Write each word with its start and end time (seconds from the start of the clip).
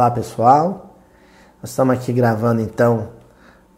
Olá 0.00 0.10
pessoal, 0.10 0.96
nós 1.62 1.72
estamos 1.72 1.94
aqui 1.94 2.10
gravando 2.10 2.62
então 2.62 3.10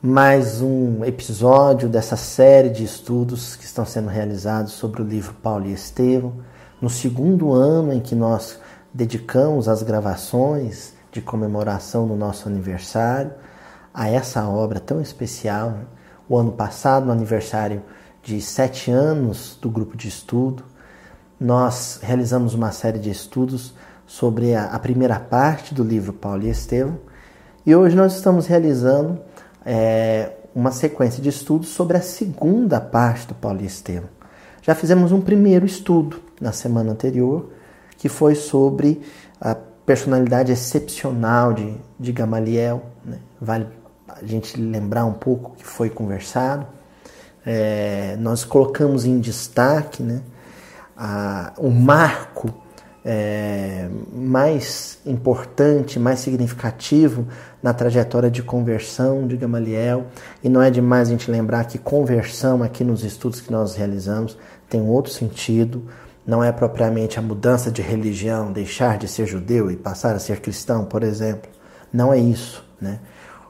mais 0.01 0.63
um 0.63 1.05
episódio 1.05 1.89
dessa 1.89 2.17
série 2.17 2.71
de 2.71 2.85
estudos 2.85 3.57
que 3.57 3.65
estão 3.65 3.85
sendo 3.85 4.07
realizados 4.07 4.75
sobre 4.75 5.03
o 5.03 5.05
livro 5.05 5.35
Paulo 5.43 5.67
e 5.67 5.73
Estevão, 5.73 6.35
no 6.81 6.89
segundo 6.89 7.53
ano 7.53 7.93
em 7.93 7.99
que 7.99 8.15
nós 8.15 8.61
dedicamos 8.95 9.69
as 9.69 9.83
gravações 9.83 10.95
de 11.11 11.21
comemoração 11.21 12.07
do 12.07 12.15
nosso 12.15 12.49
aniversário 12.49 13.33
a 13.93 14.09
essa 14.09 14.47
obra 14.47 14.79
tão 14.79 15.01
especial. 15.01 15.75
O 16.29 16.39
ano 16.39 16.53
passado, 16.53 17.07
no 17.07 17.11
aniversário 17.11 17.83
de 18.23 18.41
sete 18.41 18.93
anos 18.93 19.59
do 19.61 19.69
grupo 19.69 19.97
de 19.97 20.07
estudo, 20.07 20.63
nós 21.41 21.99
realizamos 22.01 22.55
uma 22.55 22.71
série 22.71 23.01
de 23.01 23.11
estudos 23.11 23.75
sobre 24.13 24.55
a, 24.55 24.67
a 24.67 24.79
primeira 24.79 25.19
parte 25.19 25.75
do 25.75 25.83
livro 25.83 26.13
Paulo 26.13 26.43
e 26.43 26.51
Estevão 26.51 26.99
e 27.65 27.75
hoje 27.75 27.97
nós 27.97 28.15
estamos 28.15 28.47
realizando 28.47 29.19
é, 29.65 30.33
uma 30.55 30.71
sequência 30.71 31.23
de 31.23 31.31
estudos 31.31 31.71
sobre 31.71 31.97
a 31.97 32.03
segunda 32.03 32.79
parte 32.79 33.27
do 33.27 33.35
Paulo 33.35 33.63
e 33.63 33.65
Estevão. 33.65 34.11
Já 34.61 34.75
fizemos 34.75 35.13
um 35.13 35.21
primeiro 35.23 35.65
estudo 35.65 36.21
na 36.39 36.53
semana 36.53 36.93
anterior, 36.93 37.53
que 37.97 38.07
foi 38.07 38.35
sobre 38.35 39.01
a 39.41 39.55
personalidade 39.55 40.53
excepcional 40.53 41.55
de, 41.55 41.75
de 41.99 42.13
Gamaliel. 42.13 42.83
Né? 43.03 43.19
Vale 43.41 43.67
a 44.07 44.27
gente 44.27 44.61
lembrar 44.61 45.07
um 45.07 45.15
pouco 45.15 45.53
o 45.53 45.55
que 45.55 45.65
foi 45.65 45.89
conversado. 45.89 46.67
É, 47.47 48.15
nós 48.21 48.45
colocamos 48.45 49.07
em 49.07 49.19
destaque 49.19 50.03
né, 50.03 50.21
a, 50.95 51.55
o 51.57 51.71
marco 51.71 52.62
é, 53.05 53.89
mais 54.13 54.99
importante, 55.05 55.99
mais 55.99 56.21
significativo 56.21 57.27
na 57.63 57.73
trajetória 57.73 58.31
de 58.31 58.43
conversão 58.43 59.27
de 59.27 59.37
Gamaliel. 59.37 60.07
E 60.43 60.49
não 60.49 60.63
é 60.63 60.71
demais 60.71 61.09
a 61.09 61.11
gente 61.13 61.31
lembrar 61.31 61.65
que 61.65 61.79
conversão, 61.79 62.63
aqui 62.63 62.85
nos 62.85 63.05
estudos 63.05 63.41
que 63.41 63.51
nós 63.51 63.75
realizamos, 63.75 64.39
tem 64.69 64.81
um 64.81 64.89
outro 64.89 65.13
sentido. 65.13 65.83
Não 66.25 66.43
é 66.43 66.53
propriamente 66.53 67.19
a 67.19 67.23
mudança 67.23 67.71
de 67.71 67.83
religião, 67.83 68.53
deixar 68.53 68.97
de 68.97 69.09
ser 69.09 69.27
judeu 69.27 69.71
e 69.71 69.77
passar 69.77 70.15
a 70.15 70.21
ser 70.21 70.41
cristão, 70.41 70.85
por 70.85 71.03
exemplo. 71.03 71.51
Não 71.93 72.13
é 72.13 72.19
isso. 72.19 72.65
Né? 72.81 73.01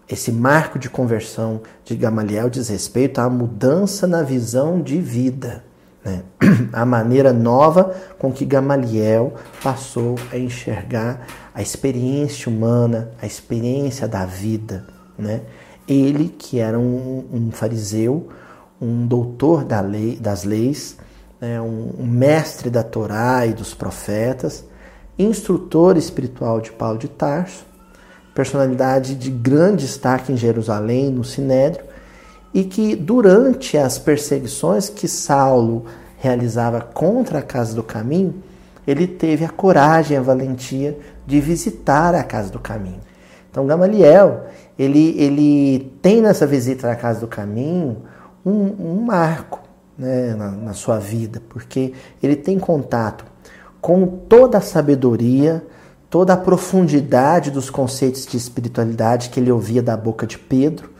Esse 0.08 0.32
marco 0.32 0.78
de 0.78 0.88
conversão 0.88 1.60
de 1.84 1.94
Gamaliel 1.94 2.48
diz 2.48 2.70
respeito 2.70 3.20
à 3.20 3.28
mudança 3.28 4.06
na 4.06 4.22
visão 4.22 4.80
de 4.80 4.98
vida 4.98 5.62
né? 6.04 6.22
A 6.72 6.84
maneira 6.84 7.32
nova 7.32 7.94
com 8.18 8.32
que 8.32 8.44
Gamaliel 8.44 9.34
passou 9.62 10.16
a 10.32 10.38
enxergar 10.38 11.26
a 11.54 11.60
experiência 11.60 12.50
humana, 12.50 13.10
a 13.20 13.26
experiência 13.26 14.08
da 14.08 14.24
vida. 14.24 14.86
Né? 15.18 15.42
Ele, 15.86 16.28
que 16.28 16.58
era 16.58 16.78
um, 16.78 17.24
um 17.32 17.50
fariseu, 17.50 18.28
um 18.80 19.06
doutor 19.06 19.64
da 19.64 19.80
lei, 19.80 20.16
das 20.16 20.44
leis, 20.44 20.96
né? 21.40 21.60
um, 21.60 21.94
um 21.98 22.06
mestre 22.06 22.70
da 22.70 22.82
Torá 22.82 23.46
e 23.46 23.52
dos 23.52 23.74
profetas, 23.74 24.64
instrutor 25.18 25.96
espiritual 25.96 26.60
de 26.60 26.72
Paulo 26.72 26.98
de 26.98 27.08
Tarso, 27.08 27.64
personalidade 28.34 29.14
de 29.14 29.30
grande 29.30 29.84
destaque 29.84 30.32
em 30.32 30.36
Jerusalém, 30.36 31.10
no 31.10 31.22
Sinédrio, 31.22 31.84
e 32.52 32.64
que 32.64 32.94
durante 32.94 33.78
as 33.78 33.98
perseguições 33.98 34.88
que 34.88 35.08
Saulo 35.08 35.84
realizava 36.18 36.80
contra 36.80 37.38
a 37.38 37.42
Casa 37.42 37.74
do 37.74 37.82
Caminho, 37.82 38.34
ele 38.86 39.06
teve 39.06 39.44
a 39.44 39.48
coragem, 39.48 40.16
a 40.16 40.20
valentia 40.20 40.98
de 41.26 41.40
visitar 41.40 42.14
a 42.14 42.22
Casa 42.22 42.50
do 42.50 42.58
Caminho. 42.58 43.00
Então 43.50 43.66
Gamaliel, 43.66 44.46
ele, 44.78 45.14
ele 45.18 45.92
tem 46.00 46.20
nessa 46.20 46.46
visita 46.46 46.90
à 46.90 46.96
Casa 46.96 47.20
do 47.20 47.26
Caminho 47.26 48.02
um, 48.44 48.52
um 48.52 49.00
marco 49.02 49.60
né, 49.96 50.34
na, 50.34 50.50
na 50.50 50.72
sua 50.72 50.98
vida, 50.98 51.40
porque 51.48 51.92
ele 52.22 52.36
tem 52.36 52.58
contato 52.58 53.24
com 53.80 54.06
toda 54.06 54.58
a 54.58 54.60
sabedoria, 54.60 55.64
toda 56.08 56.32
a 56.32 56.36
profundidade 56.36 57.50
dos 57.50 57.68
conceitos 57.68 58.26
de 58.26 58.36
espiritualidade 58.36 59.28
que 59.28 59.40
ele 59.40 59.50
ouvia 59.50 59.82
da 59.82 59.96
boca 59.96 60.26
de 60.26 60.38
Pedro, 60.38 60.90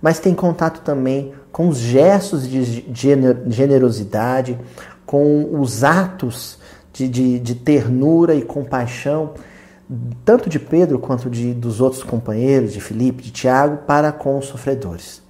mas 0.00 0.18
tem 0.18 0.34
contato 0.34 0.80
também 0.80 1.32
com 1.50 1.68
os 1.68 1.78
gestos 1.78 2.48
de 2.48 2.84
generosidade, 3.48 4.58
com 5.06 5.58
os 5.58 5.82
atos 5.82 6.58
de, 6.92 7.08
de, 7.08 7.38
de 7.38 7.54
ternura 7.54 8.34
e 8.34 8.42
compaixão, 8.42 9.34
tanto 10.24 10.50
de 10.50 10.58
Pedro 10.58 10.98
quanto 10.98 11.30
de, 11.30 11.54
dos 11.54 11.80
outros 11.80 12.02
companheiros, 12.02 12.72
de 12.72 12.80
Filipe, 12.80 13.22
de 13.22 13.30
Tiago, 13.30 13.78
para 13.86 14.10
com 14.12 14.38
os 14.38 14.46
sofredores, 14.46 15.22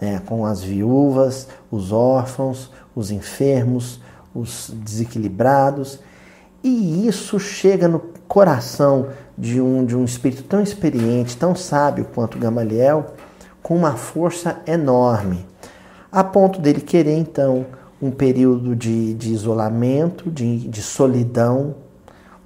né? 0.00 0.20
com 0.26 0.44
as 0.44 0.62
viúvas, 0.62 1.48
os 1.70 1.92
órfãos, 1.92 2.70
os 2.94 3.10
enfermos, 3.10 4.00
os 4.34 4.70
desequilibrados. 4.74 6.00
E 6.64 7.06
isso 7.06 7.38
chega 7.38 7.88
no 7.88 8.00
coração 8.26 9.08
de 9.36 9.60
um, 9.60 9.84
de 9.84 9.96
um 9.96 10.04
espírito 10.04 10.42
tão 10.44 10.62
experiente, 10.62 11.36
tão 11.36 11.54
sábio 11.54 12.06
quanto 12.14 12.38
Gamaliel, 12.38 13.14
com 13.62 13.76
uma 13.76 13.92
força 13.92 14.60
enorme, 14.66 15.46
a 16.10 16.22
ponto 16.24 16.60
dele 16.60 16.80
querer 16.80 17.16
então 17.16 17.64
um 18.00 18.10
período 18.10 18.74
de, 18.74 19.14
de 19.14 19.32
isolamento, 19.32 20.30
de, 20.30 20.68
de 20.68 20.82
solidão, 20.82 21.76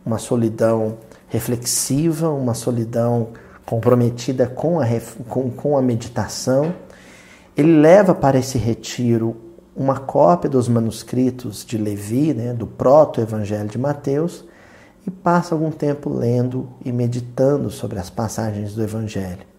uma 0.04 0.18
solidão 0.18 0.98
reflexiva, 1.28 2.28
uma 2.30 2.54
solidão 2.54 3.28
comprometida 3.64 4.46
com 4.46 4.78
a, 4.78 4.86
com, 5.28 5.50
com 5.50 5.76
a 5.76 5.82
meditação. 5.82 6.74
Ele 7.56 7.80
leva 7.80 8.14
para 8.14 8.38
esse 8.38 8.58
retiro 8.58 9.34
uma 9.74 9.98
cópia 9.98 10.48
dos 10.48 10.68
manuscritos 10.68 11.64
de 11.64 11.76
Levi, 11.76 12.32
né, 12.34 12.52
do 12.52 12.66
proto-evangelho 12.66 13.68
de 13.68 13.78
Mateus, 13.78 14.44
e 15.06 15.10
passa 15.10 15.54
algum 15.54 15.70
tempo 15.70 16.10
lendo 16.10 16.68
e 16.84 16.92
meditando 16.92 17.70
sobre 17.70 17.98
as 17.98 18.10
passagens 18.10 18.74
do 18.74 18.82
evangelho. 18.82 19.55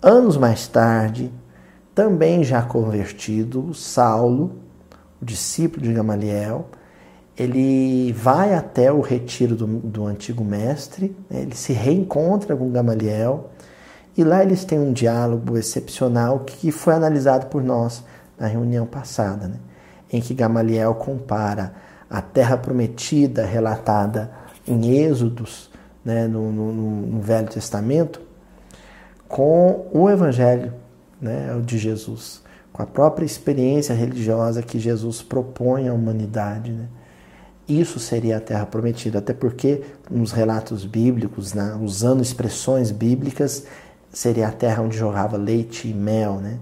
Anos 0.00 0.36
mais 0.36 0.68
tarde, 0.68 1.32
também 1.92 2.44
já 2.44 2.62
convertido, 2.62 3.74
Saulo, 3.74 4.52
o 5.20 5.24
discípulo 5.24 5.82
de 5.82 5.92
Gamaliel, 5.92 6.68
ele 7.36 8.12
vai 8.12 8.54
até 8.54 8.92
o 8.92 9.00
retiro 9.00 9.56
do, 9.56 9.66
do 9.66 10.06
antigo 10.06 10.44
mestre, 10.44 11.16
né? 11.28 11.40
ele 11.40 11.56
se 11.56 11.72
reencontra 11.72 12.56
com 12.56 12.70
Gamaliel 12.70 13.50
e 14.16 14.22
lá 14.22 14.40
eles 14.40 14.64
têm 14.64 14.78
um 14.78 14.92
diálogo 14.92 15.58
excepcional 15.58 16.40
que 16.40 16.70
foi 16.70 16.94
analisado 16.94 17.46
por 17.46 17.60
nós 17.60 18.04
na 18.38 18.46
reunião 18.46 18.86
passada, 18.86 19.48
né? 19.48 19.56
em 20.12 20.20
que 20.20 20.32
Gamaliel 20.32 20.94
compara 20.94 21.74
a 22.08 22.22
terra 22.22 22.56
prometida 22.56 23.44
relatada 23.44 24.30
em 24.64 24.96
Êxodos, 24.96 25.68
né? 26.04 26.28
no, 26.28 26.52
no, 26.52 26.72
no 26.72 27.20
Velho 27.20 27.48
Testamento, 27.48 28.27
com 29.28 29.86
o 29.92 30.08
Evangelho 30.08 30.72
né, 31.20 31.54
o 31.54 31.62
de 31.62 31.78
Jesus, 31.78 32.42
com 32.72 32.82
a 32.82 32.86
própria 32.86 33.26
experiência 33.26 33.94
religiosa 33.94 34.62
que 34.62 34.78
Jesus 34.78 35.22
propõe 35.22 35.88
à 35.88 35.92
humanidade. 35.92 36.72
Né? 36.72 36.86
Isso 37.68 37.98
seria 37.98 38.38
a 38.38 38.40
terra 38.40 38.66
prometida, 38.66 39.18
até 39.18 39.32
porque 39.32 39.82
nos 40.10 40.32
relatos 40.32 40.84
bíblicos, 40.84 41.52
né, 41.54 41.76
usando 41.80 42.22
expressões 42.22 42.90
bíblicas, 42.90 43.64
seria 44.12 44.48
a 44.48 44.52
terra 44.52 44.82
onde 44.82 44.96
jorrava 44.96 45.36
leite 45.36 45.88
e 45.88 45.94
mel. 45.94 46.36
Né? 46.36 46.58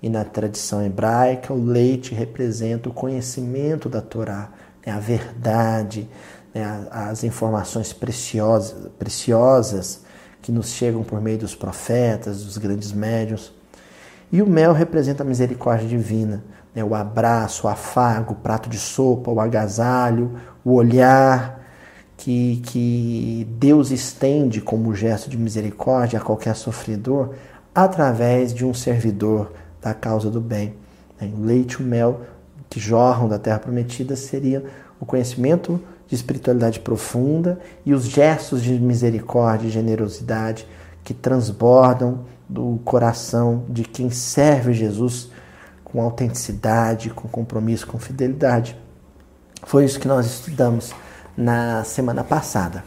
E 0.00 0.08
na 0.08 0.24
tradição 0.24 0.84
hebraica, 0.84 1.52
o 1.52 1.62
leite 1.62 2.14
representa 2.14 2.88
o 2.88 2.92
conhecimento 2.92 3.88
da 3.88 4.00
Torá, 4.00 4.50
né, 4.86 4.92
a 4.92 5.00
verdade, 5.00 6.08
né, 6.54 6.86
as 6.90 7.24
informações 7.24 7.92
preciosas, 7.92 8.88
preciosas 8.98 10.07
que 10.42 10.52
nos 10.52 10.68
chegam 10.70 11.02
por 11.02 11.20
meio 11.20 11.38
dos 11.38 11.54
profetas, 11.54 12.44
dos 12.44 12.58
grandes 12.58 12.92
médiuns. 12.92 13.52
E 14.30 14.42
o 14.42 14.46
mel 14.46 14.72
representa 14.72 15.22
a 15.22 15.26
misericórdia 15.26 15.88
divina, 15.88 16.44
né? 16.74 16.84
o 16.84 16.94
abraço, 16.94 17.66
o 17.66 17.70
afago, 17.70 18.32
o 18.32 18.36
prato 18.36 18.68
de 18.68 18.78
sopa, 18.78 19.30
o 19.30 19.40
agasalho, 19.40 20.38
o 20.64 20.74
olhar 20.74 21.58
que, 22.16 22.60
que 22.66 23.46
Deus 23.58 23.90
estende 23.90 24.60
como 24.60 24.94
gesto 24.94 25.30
de 25.30 25.38
misericórdia 25.38 26.18
a 26.18 26.22
qualquer 26.22 26.54
sofredor 26.56 27.34
através 27.74 28.52
de 28.52 28.66
um 28.66 28.74
servidor 28.74 29.52
da 29.80 29.94
causa 29.94 30.30
do 30.30 30.40
bem. 30.40 30.74
Né? 31.20 31.30
O 31.34 31.44
leite 31.44 31.74
e 31.74 31.82
o 31.82 31.86
mel 31.86 32.22
que 32.68 32.80
jorram 32.80 33.28
da 33.28 33.38
terra 33.38 33.60
prometida 33.60 34.16
seria 34.16 34.64
o 35.00 35.06
conhecimento 35.06 35.80
de 36.08 36.14
espiritualidade 36.14 36.80
profunda 36.80 37.60
e 37.84 37.94
os 37.94 38.04
gestos 38.04 38.62
de 38.62 38.72
misericórdia 38.80 39.68
e 39.68 39.70
generosidade 39.70 40.66
que 41.04 41.14
transbordam 41.14 42.24
do 42.48 42.80
coração 42.84 43.64
de 43.68 43.84
quem 43.84 44.10
serve 44.10 44.72
Jesus 44.72 45.30
com 45.84 46.02
autenticidade, 46.02 47.10
com 47.10 47.28
compromisso, 47.28 47.86
com 47.86 47.98
fidelidade. 47.98 48.76
Foi 49.64 49.84
isso 49.84 50.00
que 50.00 50.08
nós 50.08 50.26
estudamos 50.26 50.92
na 51.36 51.84
semana 51.84 52.24
passada. 52.24 52.84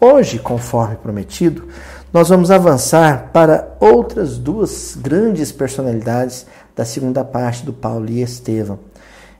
Hoje, 0.00 0.38
conforme 0.38 0.96
prometido, 0.96 1.68
nós 2.12 2.28
vamos 2.28 2.50
avançar 2.50 3.30
para 3.32 3.76
outras 3.80 4.38
duas 4.38 4.96
grandes 4.96 5.50
personalidades 5.50 6.46
da 6.76 6.84
segunda 6.84 7.24
parte 7.24 7.64
do 7.64 7.72
Paulo 7.72 8.08
e 8.08 8.20
Estevão. 8.20 8.78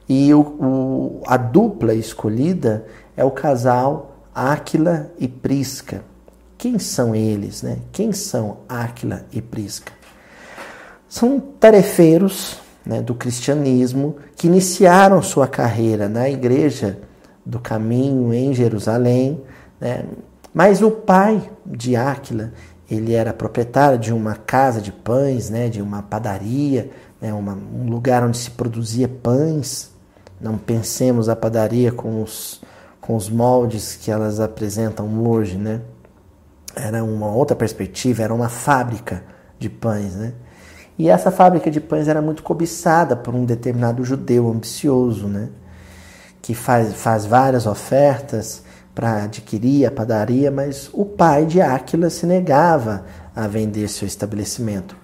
E 0.09 0.33
o, 0.35 0.41
o, 0.41 1.23
a 1.27 1.37
dupla 1.37 1.95
escolhida 1.95 2.85
é 3.17 3.25
o 3.25 3.31
casal 3.31 4.17
Áquila 4.35 5.11
e 5.19 5.29
Prisca. 5.29 6.03
Quem 6.59 6.79
são 6.79 7.15
eles? 7.15 7.63
Né? 7.63 7.79
Quem 7.93 8.13
são 8.13 8.59
Áquila 8.69 9.25
e 9.33 9.41
Prisca? 9.41 9.93
São 11.09 11.39
tarefeiros 11.39 12.59
né, 12.85 13.01
do 13.01 13.15
cristianismo 13.15 14.17
que 14.37 14.47
iniciaram 14.47 15.23
sua 15.23 15.47
carreira 15.47 16.09
na 16.09 16.29
igreja 16.29 16.99
do 17.45 17.59
caminho 17.59 18.33
em 18.35 18.53
Jerusalém. 18.53 19.41
Né? 19.81 20.05
Mas 20.53 20.83
o 20.83 20.91
pai 20.91 21.51
de 21.65 21.97
Áquila, 21.97 22.53
ele 22.91 23.13
era 23.13 23.33
proprietário 23.33 23.99
de 23.99 24.13
uma 24.13 24.35
casa 24.35 24.81
de 24.81 24.93
pães, 24.93 25.51
né, 25.51 25.69
de 25.69 25.81
uma 25.81 26.03
padaria, 26.03 26.91
né, 27.21 27.33
uma, 27.33 27.55
um 27.55 27.89
lugar 27.89 28.25
onde 28.25 28.37
se 28.37 28.51
produzia 28.51 29.09
pães. 29.09 29.91
Não 30.41 30.59
pensemos 30.59 31.29
a 31.29 31.37
padaria 31.37 31.91
com 31.91 32.23
os, 32.23 32.61
com 33.05 33.15
os 33.17 33.29
moldes 33.29 33.97
que 33.97 34.11
elas 34.11 34.41
apresentam 34.41 35.27
hoje, 35.27 35.59
né? 35.59 35.83
Era 36.75 37.05
uma 37.05 37.31
outra 37.31 37.55
perspectiva, 37.55 38.23
era 38.23 38.33
uma 38.33 38.49
fábrica 38.49 39.23
de 39.59 39.69
pães, 39.69 40.15
né? 40.15 40.33
E 40.99 41.11
essa 41.11 41.31
fábrica 41.31 41.71
de 41.71 41.83
pães 41.83 42.09
era 42.09 42.23
muito 42.23 42.43
cobiçada 42.43 43.15
por 43.15 43.35
um 43.35 43.45
determinado 43.45 44.03
judeu 44.03 44.49
ambicioso, 44.49 45.27
né? 45.27 45.51
Que 46.41 46.55
faz, 46.55 46.95
faz 46.95 47.27
várias 47.27 47.67
ofertas 47.67 48.63
para 48.95 49.25
adquirir 49.25 49.85
a 49.85 49.91
padaria, 49.91 50.51
mas 50.51 50.89
o 50.91 51.05
pai 51.05 51.45
de 51.45 51.61
Áquila 51.61 52.09
se 52.09 52.25
negava 52.25 53.05
a 53.37 53.47
vender 53.47 53.87
seu 53.89 54.09
estabelecimento. 54.09 54.97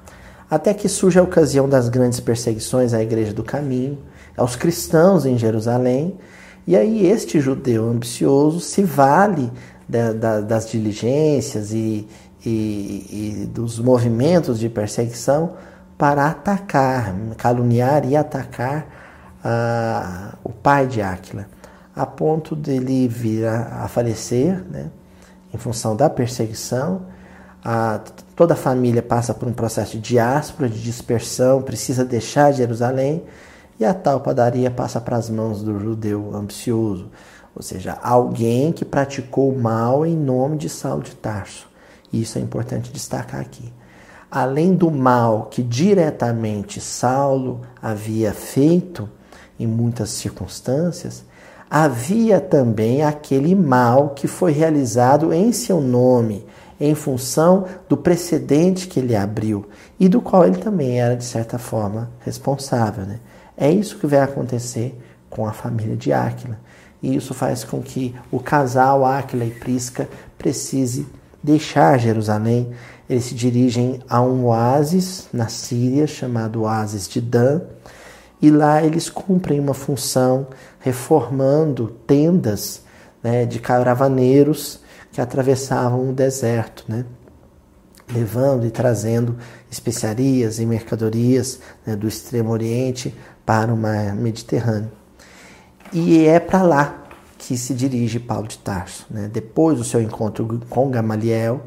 Até 0.50 0.73
que 0.73 0.88
surge 0.88 1.19
a 1.19 1.23
ocasião 1.23 1.69
das 1.69 1.91
grandes 1.91 2.19
perseguições 2.19 2.94
à 2.94 3.02
Igreja 3.02 3.35
do 3.35 3.44
Caminho, 3.44 3.99
aos 4.38 4.56
cristãos 4.56 5.26
em 5.26 5.37
Jerusalém, 5.37 6.19
e 6.66 6.76
aí 6.76 7.06
este 7.06 7.40
judeu 7.40 7.88
ambicioso 7.88 8.60
se 8.60 8.82
vale 8.82 9.50
da, 9.88 10.12
da, 10.12 10.40
das 10.40 10.70
diligências 10.70 11.72
e, 11.72 12.06
e, 12.44 13.42
e 13.42 13.46
dos 13.46 13.78
movimentos 13.78 14.58
de 14.58 14.68
perseguição 14.68 15.54
para 15.98 16.28
atacar, 16.28 17.14
caluniar 17.36 18.06
e 18.06 18.16
atacar 18.16 18.86
uh, 19.44 20.38
o 20.42 20.50
pai 20.50 20.86
de 20.86 21.02
Áquila, 21.02 21.46
a 21.94 22.06
ponto 22.06 22.56
dele 22.56 23.06
vir 23.08 23.46
a, 23.46 23.84
a 23.84 23.88
falecer, 23.88 24.64
né, 24.70 24.90
em 25.52 25.58
função 25.58 25.94
da 25.94 26.08
perseguição. 26.08 27.02
A, 27.62 28.00
toda 28.34 28.54
a 28.54 28.56
família 28.56 29.02
passa 29.02 29.34
por 29.34 29.46
um 29.46 29.52
processo 29.52 29.92
de 29.92 30.00
diáspora, 30.00 30.68
de 30.68 30.80
dispersão, 30.80 31.60
precisa 31.60 32.04
deixar 32.04 32.52
Jerusalém, 32.52 33.22
e 33.80 33.84
a 33.84 33.92
tal 33.92 34.20
padaria 34.20 34.70
passa 34.70 35.00
para 35.00 35.16
as 35.16 35.28
mãos 35.28 35.62
do 35.62 35.80
judeu 35.80 36.30
ambicioso, 36.34 37.10
ou 37.56 37.62
seja, 37.62 37.98
alguém 38.02 38.70
que 38.70 38.84
praticou 38.84 39.52
mal 39.58 40.06
em 40.06 40.16
nome 40.16 40.56
de 40.56 40.68
Saulo 40.68 41.02
de 41.02 41.16
Tarso. 41.16 41.68
Isso 42.12 42.38
é 42.38 42.40
importante 42.40 42.92
destacar 42.92 43.40
aqui 43.40 43.72
além 44.30 44.74
do 44.74 44.90
mal 44.90 45.48
que 45.50 45.62
diretamente 45.62 46.80
Saulo 46.80 47.62
havia 47.82 48.32
feito 48.32 49.08
em 49.58 49.66
muitas 49.66 50.10
circunstâncias, 50.10 51.24
havia 51.68 52.40
também 52.40 53.02
aquele 53.02 53.54
mal 53.54 54.10
que 54.10 54.28
foi 54.28 54.52
realizado 54.52 55.32
em 55.32 55.52
seu 55.52 55.80
nome, 55.80 56.46
em 56.80 56.94
função 56.94 57.66
do 57.88 57.96
precedente 57.96 58.86
que 58.86 59.00
ele 59.00 59.14
abriu 59.14 59.66
e 59.98 60.08
do 60.08 60.20
qual 60.20 60.46
ele 60.46 60.56
também 60.56 60.98
era, 60.98 61.14
de 61.14 61.24
certa 61.24 61.58
forma, 61.58 62.10
responsável. 62.20 63.04
Né? 63.04 63.18
É 63.60 63.70
isso 63.70 63.98
que 63.98 64.06
vai 64.06 64.20
acontecer 64.20 64.98
com 65.28 65.46
a 65.46 65.52
família 65.52 65.94
de 65.94 66.14
Áquila. 66.14 66.58
E 67.02 67.14
isso 67.14 67.34
faz 67.34 67.62
com 67.62 67.82
que 67.82 68.14
o 68.30 68.40
casal 68.40 69.04
Áquila 69.04 69.44
e 69.44 69.50
Prisca 69.50 70.08
precise 70.38 71.06
deixar 71.42 71.98
Jerusalém. 71.98 72.70
Eles 73.08 73.24
se 73.24 73.34
dirigem 73.34 74.00
a 74.08 74.22
um 74.22 74.46
oásis 74.46 75.28
na 75.30 75.48
Síria, 75.48 76.06
chamado 76.06 76.62
Oásis 76.62 77.06
de 77.06 77.20
Dan, 77.20 77.60
e 78.40 78.50
lá 78.50 78.82
eles 78.82 79.10
cumprem 79.10 79.60
uma 79.60 79.74
função 79.74 80.46
reformando 80.78 81.88
tendas 82.06 82.82
né, 83.22 83.44
de 83.44 83.58
caravaneiros 83.58 84.80
que 85.12 85.20
atravessavam 85.20 86.08
o 86.08 86.12
deserto, 86.14 86.84
né, 86.88 87.04
levando 88.12 88.66
e 88.66 88.70
trazendo 88.70 89.36
especiarias 89.70 90.58
e 90.58 90.66
mercadorias 90.66 91.60
né, 91.86 91.96
do 91.96 92.08
Extremo 92.08 92.50
Oriente 92.50 93.14
para 93.44 93.72
o 93.72 93.76
mar 93.76 94.14
Mediterrâneo. 94.14 94.90
E 95.92 96.26
é 96.26 96.38
para 96.38 96.62
lá 96.62 97.04
que 97.38 97.56
se 97.56 97.74
dirige 97.74 98.20
Paulo 98.20 98.46
de 98.46 98.58
Tarso. 98.58 99.06
Né? 99.10 99.28
Depois 99.32 99.78
do 99.78 99.84
seu 99.84 100.00
encontro 100.00 100.60
com 100.68 100.90
Gamaliel, 100.90 101.62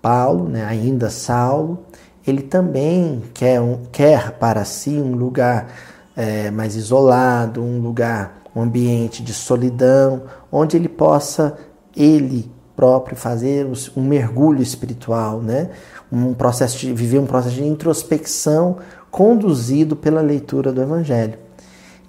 Paulo, 0.00 0.48
né, 0.48 0.64
ainda 0.64 1.10
Saulo, 1.10 1.84
ele 2.26 2.42
também 2.42 3.22
quer, 3.34 3.60
um, 3.60 3.84
quer 3.90 4.32
para 4.32 4.64
si 4.64 4.90
um 4.90 5.14
lugar 5.14 5.68
é, 6.16 6.50
mais 6.50 6.76
isolado, 6.76 7.62
um 7.62 7.80
lugar, 7.80 8.42
um 8.54 8.62
ambiente 8.62 9.22
de 9.22 9.34
solidão, 9.34 10.22
onde 10.50 10.76
ele 10.76 10.88
possa, 10.88 11.56
ele 11.94 12.50
próprio, 12.76 13.16
fazer 13.16 13.66
um 13.96 14.02
mergulho 14.02 14.62
espiritual, 14.62 15.40
né? 15.40 15.70
um 16.12 16.34
processo 16.34 16.78
de 16.78 16.92
viver 16.92 17.18
um 17.18 17.26
processo 17.26 17.56
de 17.56 17.64
introspecção 17.64 18.76
conduzido 19.10 19.96
pela 19.96 20.20
leitura 20.20 20.72
do 20.72 20.82
Evangelho. 20.82 21.38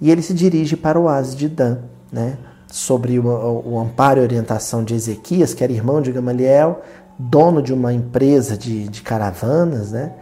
E 0.00 0.10
ele 0.10 0.22
se 0.22 0.34
dirige 0.34 0.76
para 0.76 1.00
o 1.00 1.04
oásis 1.04 1.34
de 1.34 1.48
Dan, 1.48 1.78
né? 2.12 2.36
sobre 2.70 3.18
o, 3.18 3.26
o 3.64 3.80
amparo 3.80 4.20
e 4.20 4.22
orientação 4.22 4.84
de 4.84 4.94
Ezequias, 4.94 5.54
que 5.54 5.64
era 5.64 5.72
irmão 5.72 6.02
de 6.02 6.12
Gamaliel, 6.12 6.82
dono 7.18 7.62
de 7.62 7.72
uma 7.72 7.92
empresa 7.92 8.56
de, 8.56 8.88
de 8.88 9.02
caravanas, 9.02 9.90
né? 9.90 10.12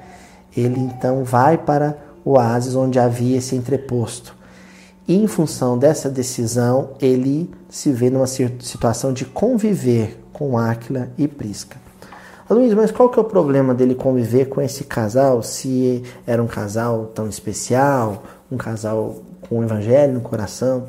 ele 0.56 0.80
então 0.80 1.24
vai 1.24 1.58
para 1.58 1.98
o 2.24 2.32
oásis 2.32 2.74
onde 2.74 2.98
havia 2.98 3.36
esse 3.36 3.54
entreposto. 3.54 4.34
E 5.06 5.14
em 5.14 5.26
função 5.26 5.78
dessa 5.78 6.10
decisão, 6.10 6.90
ele 7.00 7.50
se 7.68 7.92
vê 7.92 8.10
numa 8.10 8.26
situação 8.26 9.12
de 9.12 9.24
conviver 9.24 10.18
com 10.36 10.58
Áquila 10.58 11.08
e 11.16 11.26
Prisca. 11.26 11.78
Luiz, 12.50 12.74
mas 12.74 12.90
qual 12.90 13.08
que 13.08 13.18
é 13.18 13.22
o 13.22 13.24
problema 13.24 13.74
dele 13.74 13.94
conviver 13.94 14.50
com 14.50 14.60
esse 14.60 14.84
casal, 14.84 15.42
se 15.42 16.02
era 16.26 16.42
um 16.42 16.46
casal 16.46 17.10
tão 17.14 17.26
especial, 17.26 18.22
um 18.52 18.58
casal 18.58 19.22
com 19.40 19.60
o 19.60 19.64
evangelho 19.64 20.12
no 20.12 20.20
coração? 20.20 20.88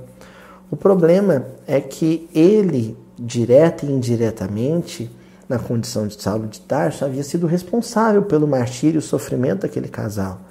O 0.69 0.75
problema 0.75 1.45
é 1.65 1.79
que 1.79 2.29
ele, 2.35 2.97
direta 3.17 3.85
e 3.85 3.89
indiretamente, 3.89 5.09
na 5.47 5.57
condição 5.57 6.07
de 6.07 6.21
Saulo 6.21 6.47
de 6.47 6.59
Tarso, 6.59 7.05
havia 7.05 7.23
sido 7.23 7.47
responsável 7.47 8.23
pelo 8.23 8.45
martírio 8.45 8.97
e 8.97 8.99
o 8.99 9.01
sofrimento 9.01 9.61
daquele 9.61 9.87
casal. 9.87 10.41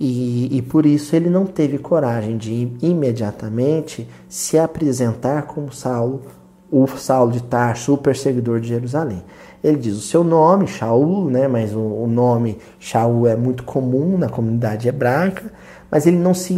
E, 0.00 0.56
e, 0.56 0.62
por 0.62 0.86
isso 0.86 1.14
ele 1.14 1.30
não 1.30 1.46
teve 1.46 1.78
coragem 1.78 2.36
de 2.36 2.72
imediatamente 2.82 4.08
se 4.28 4.58
apresentar 4.58 5.42
como 5.42 5.72
Saulo, 5.72 6.22
o 6.70 6.86
Saulo 6.86 7.32
de 7.32 7.42
Tarso, 7.42 7.94
o 7.94 7.98
perseguidor 7.98 8.60
de 8.60 8.68
Jerusalém. 8.68 9.22
Ele 9.62 9.76
diz 9.76 9.96
o 9.96 10.00
seu 10.00 10.22
nome, 10.22 10.66
Shaul, 10.66 11.30
né, 11.30 11.48
mas 11.48 11.74
o, 11.74 11.80
o 11.80 12.06
nome 12.06 12.58
Shaul 12.78 13.26
é 13.26 13.34
muito 13.34 13.64
comum 13.64 14.16
na 14.16 14.28
comunidade 14.28 14.88
hebraica, 14.88 15.50
mas 15.90 16.06
ele 16.06 16.18
não 16.18 16.34
se, 16.34 16.54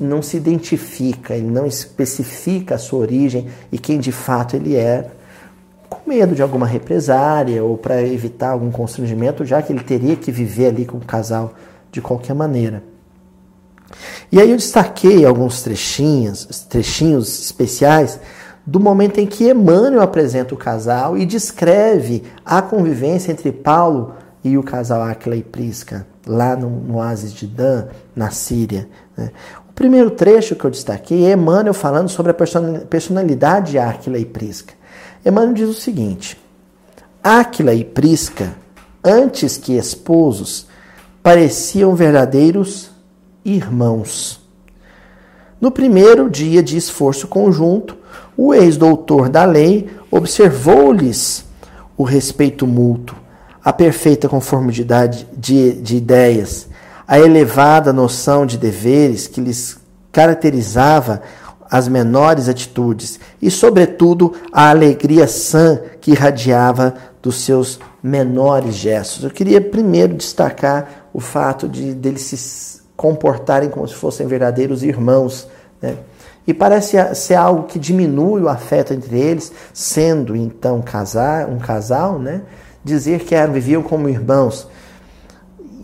não 0.00 0.22
se 0.22 0.36
identifica, 0.36 1.34
ele 1.34 1.46
não 1.46 1.66
especifica 1.66 2.74
a 2.74 2.78
sua 2.78 3.00
origem 3.00 3.46
e 3.70 3.78
quem 3.78 4.00
de 4.00 4.10
fato 4.10 4.56
ele 4.56 4.74
é 4.74 5.10
com 5.88 6.08
medo 6.08 6.34
de 6.34 6.40
alguma 6.40 6.66
represária 6.66 7.62
ou 7.62 7.76
para 7.76 8.02
evitar 8.02 8.50
algum 8.50 8.70
constrangimento, 8.70 9.44
já 9.44 9.60
que 9.60 9.72
ele 9.72 9.84
teria 9.84 10.16
que 10.16 10.32
viver 10.32 10.68
ali 10.68 10.86
com 10.86 10.96
o 10.96 11.04
casal 11.04 11.52
de 11.92 12.00
qualquer 12.00 12.34
maneira. 12.34 12.82
E 14.32 14.40
aí 14.40 14.50
eu 14.50 14.56
destaquei 14.56 15.26
alguns 15.26 15.62
trechinhos, 15.62 16.46
trechinhos 16.68 17.42
especiais 17.42 18.18
do 18.66 18.78
momento 18.78 19.18
em 19.18 19.26
que 19.26 19.50
Emmanuel 19.50 20.02
apresenta 20.02 20.54
o 20.54 20.58
casal 20.58 21.18
e 21.18 21.26
descreve 21.26 22.22
a 22.44 22.62
convivência 22.62 23.32
entre 23.32 23.50
Paulo 23.50 24.14
e 24.44 24.56
o 24.56 24.62
casal 24.62 25.02
Aquila 25.02 25.36
e 25.36 25.42
Prisca, 25.42 26.06
lá 26.26 26.56
no, 26.56 26.68
no 26.68 26.96
oásis 26.96 27.32
de 27.32 27.46
Dan, 27.46 27.86
na 28.14 28.30
Síria. 28.30 28.88
Né? 29.16 29.30
O 29.68 29.72
primeiro 29.72 30.10
trecho 30.10 30.54
que 30.54 30.64
eu 30.64 30.70
destaquei 30.70 31.26
é 31.26 31.32
Emmanuel 31.32 31.74
falando 31.74 32.08
sobre 32.08 32.32
a 32.32 32.84
personalidade 32.84 33.72
de 33.72 33.78
Aquila 33.78 34.18
e 34.18 34.24
Prisca. 34.24 34.74
Emmanuel 35.24 35.54
diz 35.54 35.68
o 35.68 35.74
seguinte: 35.74 36.38
Áquila 37.22 37.72
e 37.72 37.84
Prisca, 37.84 38.54
antes 39.02 39.56
que 39.56 39.76
esposos, 39.76 40.66
pareciam 41.22 41.94
verdadeiros 41.94 42.90
irmãos. 43.44 44.41
No 45.62 45.70
primeiro 45.70 46.28
dia 46.28 46.60
de 46.60 46.76
esforço 46.76 47.28
conjunto, 47.28 47.96
o 48.36 48.52
ex-doutor 48.52 49.28
da 49.28 49.44
lei 49.44 49.88
observou-lhes 50.10 51.44
o 51.96 52.02
respeito 52.02 52.66
mútuo, 52.66 53.16
a 53.62 53.72
perfeita 53.72 54.28
conformidade 54.28 55.24
de, 55.36 55.74
de 55.74 55.98
ideias, 55.98 56.66
a 57.06 57.20
elevada 57.20 57.92
noção 57.92 58.44
de 58.44 58.58
deveres 58.58 59.28
que 59.28 59.40
lhes 59.40 59.78
caracterizava 60.10 61.22
as 61.70 61.86
menores 61.86 62.48
atitudes 62.48 63.20
e, 63.40 63.48
sobretudo, 63.48 64.32
a 64.52 64.68
alegria 64.68 65.28
sã 65.28 65.80
que 66.00 66.10
irradiava 66.10 66.92
dos 67.22 67.36
seus 67.36 67.78
menores 68.02 68.74
gestos. 68.74 69.22
Eu 69.22 69.30
queria 69.30 69.60
primeiro 69.60 70.14
destacar 70.14 71.06
o 71.12 71.20
fato 71.20 71.68
de 71.68 71.94
deles 71.94 72.22
se 72.22 72.81
comportarem 72.96 73.68
como 73.68 73.86
se 73.86 73.94
fossem 73.94 74.26
verdadeiros 74.26 74.82
irmãos. 74.82 75.48
Né? 75.80 75.96
E 76.46 76.52
parece 76.52 76.96
ser 77.14 77.34
algo 77.34 77.64
que 77.64 77.78
diminui 77.78 78.42
o 78.42 78.48
afeto 78.48 78.92
entre 78.92 79.18
eles, 79.18 79.52
sendo 79.72 80.34
então 80.34 80.82
casar, 80.82 81.48
um 81.48 81.58
casal, 81.58 82.18
né? 82.18 82.42
dizer 82.84 83.20
que 83.20 83.34
eram, 83.34 83.52
viviam 83.52 83.82
como 83.82 84.08
irmãos. 84.08 84.68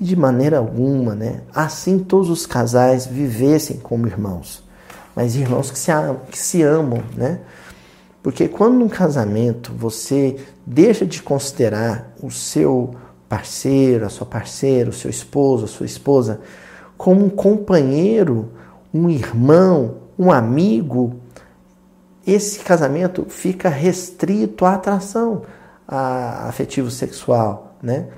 De 0.00 0.14
maneira 0.14 0.58
alguma, 0.58 1.14
né? 1.14 1.42
assim 1.52 1.98
todos 1.98 2.30
os 2.30 2.46
casais 2.46 3.06
vivessem 3.06 3.78
como 3.78 4.06
irmãos, 4.06 4.62
mas 5.14 5.34
irmãos 5.34 5.72
que 5.72 5.78
se, 5.78 5.90
que 6.30 6.38
se 6.38 6.62
amam, 6.62 7.02
né? 7.16 7.40
Porque 8.22 8.46
quando 8.46 8.74
num 8.74 8.88
casamento 8.88 9.72
você 9.72 10.36
deixa 10.64 11.06
de 11.06 11.22
considerar 11.22 12.12
o 12.22 12.30
seu 12.30 12.94
parceiro, 13.28 14.06
a 14.06 14.08
sua 14.08 14.26
parceira, 14.26 14.90
o 14.90 14.92
seu 14.92 15.10
esposo, 15.10 15.64
a 15.64 15.68
sua 15.68 15.86
esposa, 15.86 16.40
como 16.98 17.24
um 17.24 17.30
companheiro, 17.30 18.50
um 18.92 19.08
irmão, 19.08 19.98
um 20.18 20.32
amigo, 20.32 21.14
esse 22.26 22.58
casamento 22.58 23.24
fica 23.28 23.68
restrito 23.68 24.66
à 24.66 24.74
atração 24.74 25.42
afetivo 25.86 26.90
sexual, 26.90 27.76
né? 27.82 28.08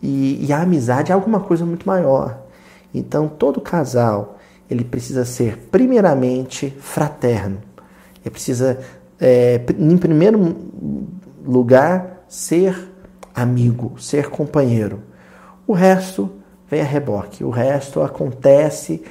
E, 0.00 0.46
e, 0.46 0.52
a 0.52 0.62
amizade 0.62 1.10
é 1.10 1.14
alguma 1.14 1.40
coisa 1.40 1.66
muito 1.66 1.84
maior. 1.84 2.46
Então 2.94 3.26
todo 3.26 3.60
casal 3.60 4.38
ele 4.70 4.84
precisa 4.84 5.24
ser 5.24 5.56
primeiramente 5.72 6.70
fraterno. 6.78 7.58
Ele 8.20 8.30
precisa, 8.30 8.78
é, 9.18 9.60
em 9.76 9.96
primeiro 9.96 10.56
lugar, 11.44 12.22
ser 12.28 12.92
amigo, 13.34 13.98
ser 13.98 14.28
companheiro. 14.28 15.02
O 15.66 15.72
resto 15.72 16.37
vem 16.70 16.80
a 16.80 16.84
reboque. 16.84 17.44
O 17.44 17.50
resto 17.50 18.02
acontece 18.02 19.02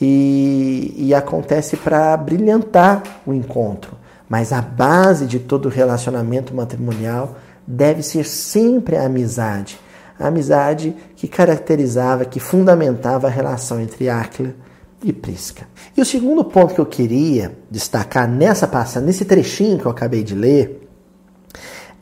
e, 0.00 0.94
e 0.96 1.14
acontece 1.14 1.76
para 1.76 2.16
brilhantar 2.16 3.02
o 3.26 3.32
encontro. 3.32 3.96
Mas 4.28 4.52
a 4.52 4.60
base 4.60 5.26
de 5.26 5.38
todo 5.38 5.68
relacionamento 5.68 6.54
matrimonial 6.54 7.36
deve 7.66 8.02
ser 8.02 8.24
sempre 8.24 8.96
a 8.96 9.06
amizade. 9.06 9.78
A 10.18 10.28
amizade 10.28 10.94
que 11.14 11.28
caracterizava, 11.28 12.24
que 12.24 12.40
fundamentava 12.40 13.26
a 13.26 13.30
relação 13.30 13.80
entre 13.80 14.08
Áquila 14.08 14.54
e 15.02 15.12
Prisca. 15.12 15.66
E 15.96 16.00
o 16.00 16.04
segundo 16.04 16.44
ponto 16.44 16.74
que 16.74 16.80
eu 16.80 16.86
queria 16.86 17.56
destacar 17.70 18.28
nessa 18.28 18.66
passagem, 18.66 19.06
nesse 19.06 19.24
trechinho 19.24 19.78
que 19.78 19.86
eu 19.86 19.90
acabei 19.90 20.22
de 20.22 20.34
ler, 20.34 20.85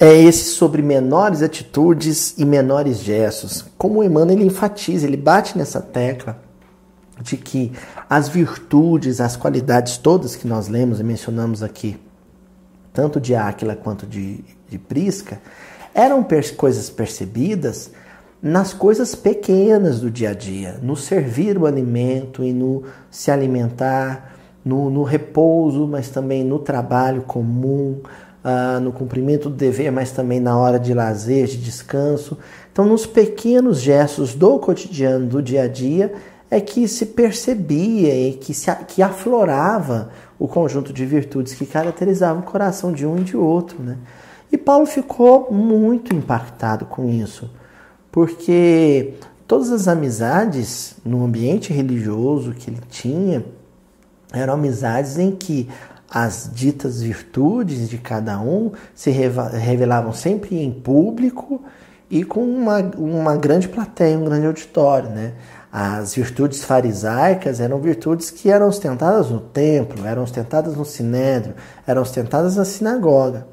é 0.04 0.22
esse 0.22 0.52
sobre 0.52 0.82
menores 0.82 1.40
atitudes 1.40 2.34
e 2.36 2.44
menores 2.44 2.98
gestos. 2.98 3.64
Como 3.78 4.00
o 4.00 4.04
Emmanuel 4.04 4.36
ele 4.36 4.46
enfatiza, 4.46 5.06
ele 5.06 5.16
bate 5.16 5.56
nessa 5.56 5.80
tecla 5.80 6.38
de 7.20 7.36
que 7.36 7.72
as 8.08 8.28
virtudes, 8.28 9.20
as 9.20 9.36
qualidades 9.36 9.96
todas 9.96 10.36
que 10.36 10.46
nós 10.46 10.68
lemos 10.68 11.00
e 11.00 11.04
mencionamos 11.04 11.62
aqui, 11.62 11.96
tanto 12.92 13.18
de 13.18 13.34
Áquila 13.34 13.74
quanto 13.74 14.06
de, 14.06 14.44
de 14.68 14.78
Prisca, 14.78 15.40
eram 15.94 16.22
per 16.22 16.54
coisas 16.54 16.90
percebidas 16.90 17.90
nas 18.42 18.74
coisas 18.74 19.14
pequenas 19.14 20.00
do 20.00 20.10
dia 20.10 20.30
a 20.30 20.34
dia, 20.34 20.78
no 20.82 20.96
servir 20.96 21.56
o 21.56 21.64
alimento 21.64 22.44
e 22.44 22.52
no 22.52 22.82
se 23.10 23.30
alimentar, 23.30 24.34
no, 24.62 24.90
no 24.90 25.02
repouso, 25.02 25.86
mas 25.86 26.10
também 26.10 26.44
no 26.44 26.58
trabalho 26.58 27.22
comum, 27.22 28.00
uh, 28.44 28.78
no 28.80 28.92
cumprimento 28.92 29.48
do 29.48 29.56
dever, 29.56 29.90
mas 29.90 30.12
também 30.12 30.38
na 30.38 30.56
hora 30.56 30.78
de 30.78 30.92
lazer, 30.92 31.46
de 31.46 31.56
descanso. 31.56 32.38
Então, 32.70 32.84
nos 32.84 33.06
pequenos 33.06 33.80
gestos 33.80 34.34
do 34.34 34.58
cotidiano, 34.58 35.26
do 35.26 35.42
dia 35.42 35.62
a 35.62 35.68
dia, 35.68 36.12
é 36.50 36.60
que 36.60 36.86
se 36.86 37.06
percebia 37.06 38.28
e 38.28 38.34
que, 38.34 38.52
se, 38.52 38.72
que 38.86 39.02
aflorava 39.02 40.10
o 40.38 40.46
conjunto 40.46 40.92
de 40.92 41.04
virtudes 41.06 41.54
que 41.54 41.66
caracterizavam 41.66 42.42
o 42.42 42.44
coração 42.44 42.92
de 42.92 43.06
um 43.06 43.18
e 43.18 43.24
de 43.24 43.36
outro. 43.36 43.82
Né? 43.82 43.96
E 44.52 44.58
Paulo 44.58 44.86
ficou 44.86 45.50
muito 45.50 46.14
impactado 46.14 46.84
com 46.84 47.08
isso, 47.08 47.50
porque 48.12 49.14
todas 49.48 49.70
as 49.70 49.88
amizades 49.88 50.96
no 51.04 51.24
ambiente 51.24 51.72
religioso 51.72 52.52
que 52.52 52.70
ele 52.70 52.80
tinha 52.88 53.44
eram 54.32 54.54
amizades 54.54 55.18
em 55.18 55.30
que 55.30 55.68
as 56.10 56.50
ditas 56.52 57.02
virtudes 57.02 57.88
de 57.88 57.98
cada 57.98 58.38
um 58.40 58.72
se 58.94 59.10
revelavam 59.10 60.12
sempre 60.12 60.62
em 60.62 60.70
público 60.70 61.62
e 62.10 62.22
com 62.22 62.44
uma, 62.44 62.78
uma 62.96 63.36
grande 63.36 63.68
plateia, 63.68 64.18
um 64.18 64.24
grande 64.24 64.46
auditório. 64.46 65.10
Né? 65.10 65.32
As 65.72 66.14
virtudes 66.14 66.62
farisaicas 66.62 67.58
eram 67.58 67.80
virtudes 67.80 68.30
que 68.30 68.50
eram 68.50 68.68
ostentadas 68.68 69.30
no 69.30 69.40
templo, 69.40 70.06
eram 70.06 70.22
ostentadas 70.22 70.76
no 70.76 70.84
sinédrio, 70.84 71.54
eram 71.86 72.02
ostentadas 72.02 72.56
na 72.56 72.64
sinagoga. 72.64 73.46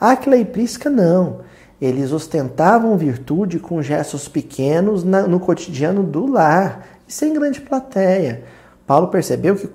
Aquila 0.00 0.36
e 0.36 0.44
Prisca 0.44 0.88
não. 0.88 1.40
Eles 1.78 2.12
ostentavam 2.12 2.96
virtude 2.96 3.58
com 3.58 3.82
gestos 3.82 4.28
pequenos 4.28 5.04
no 5.04 5.38
cotidiano 5.38 6.02
do 6.02 6.24
lar 6.26 6.86
e 7.06 7.12
sem 7.12 7.34
grande 7.34 7.60
plateia. 7.60 8.44
Paulo 8.86 9.08
percebeu 9.08 9.56
que, 9.56 9.68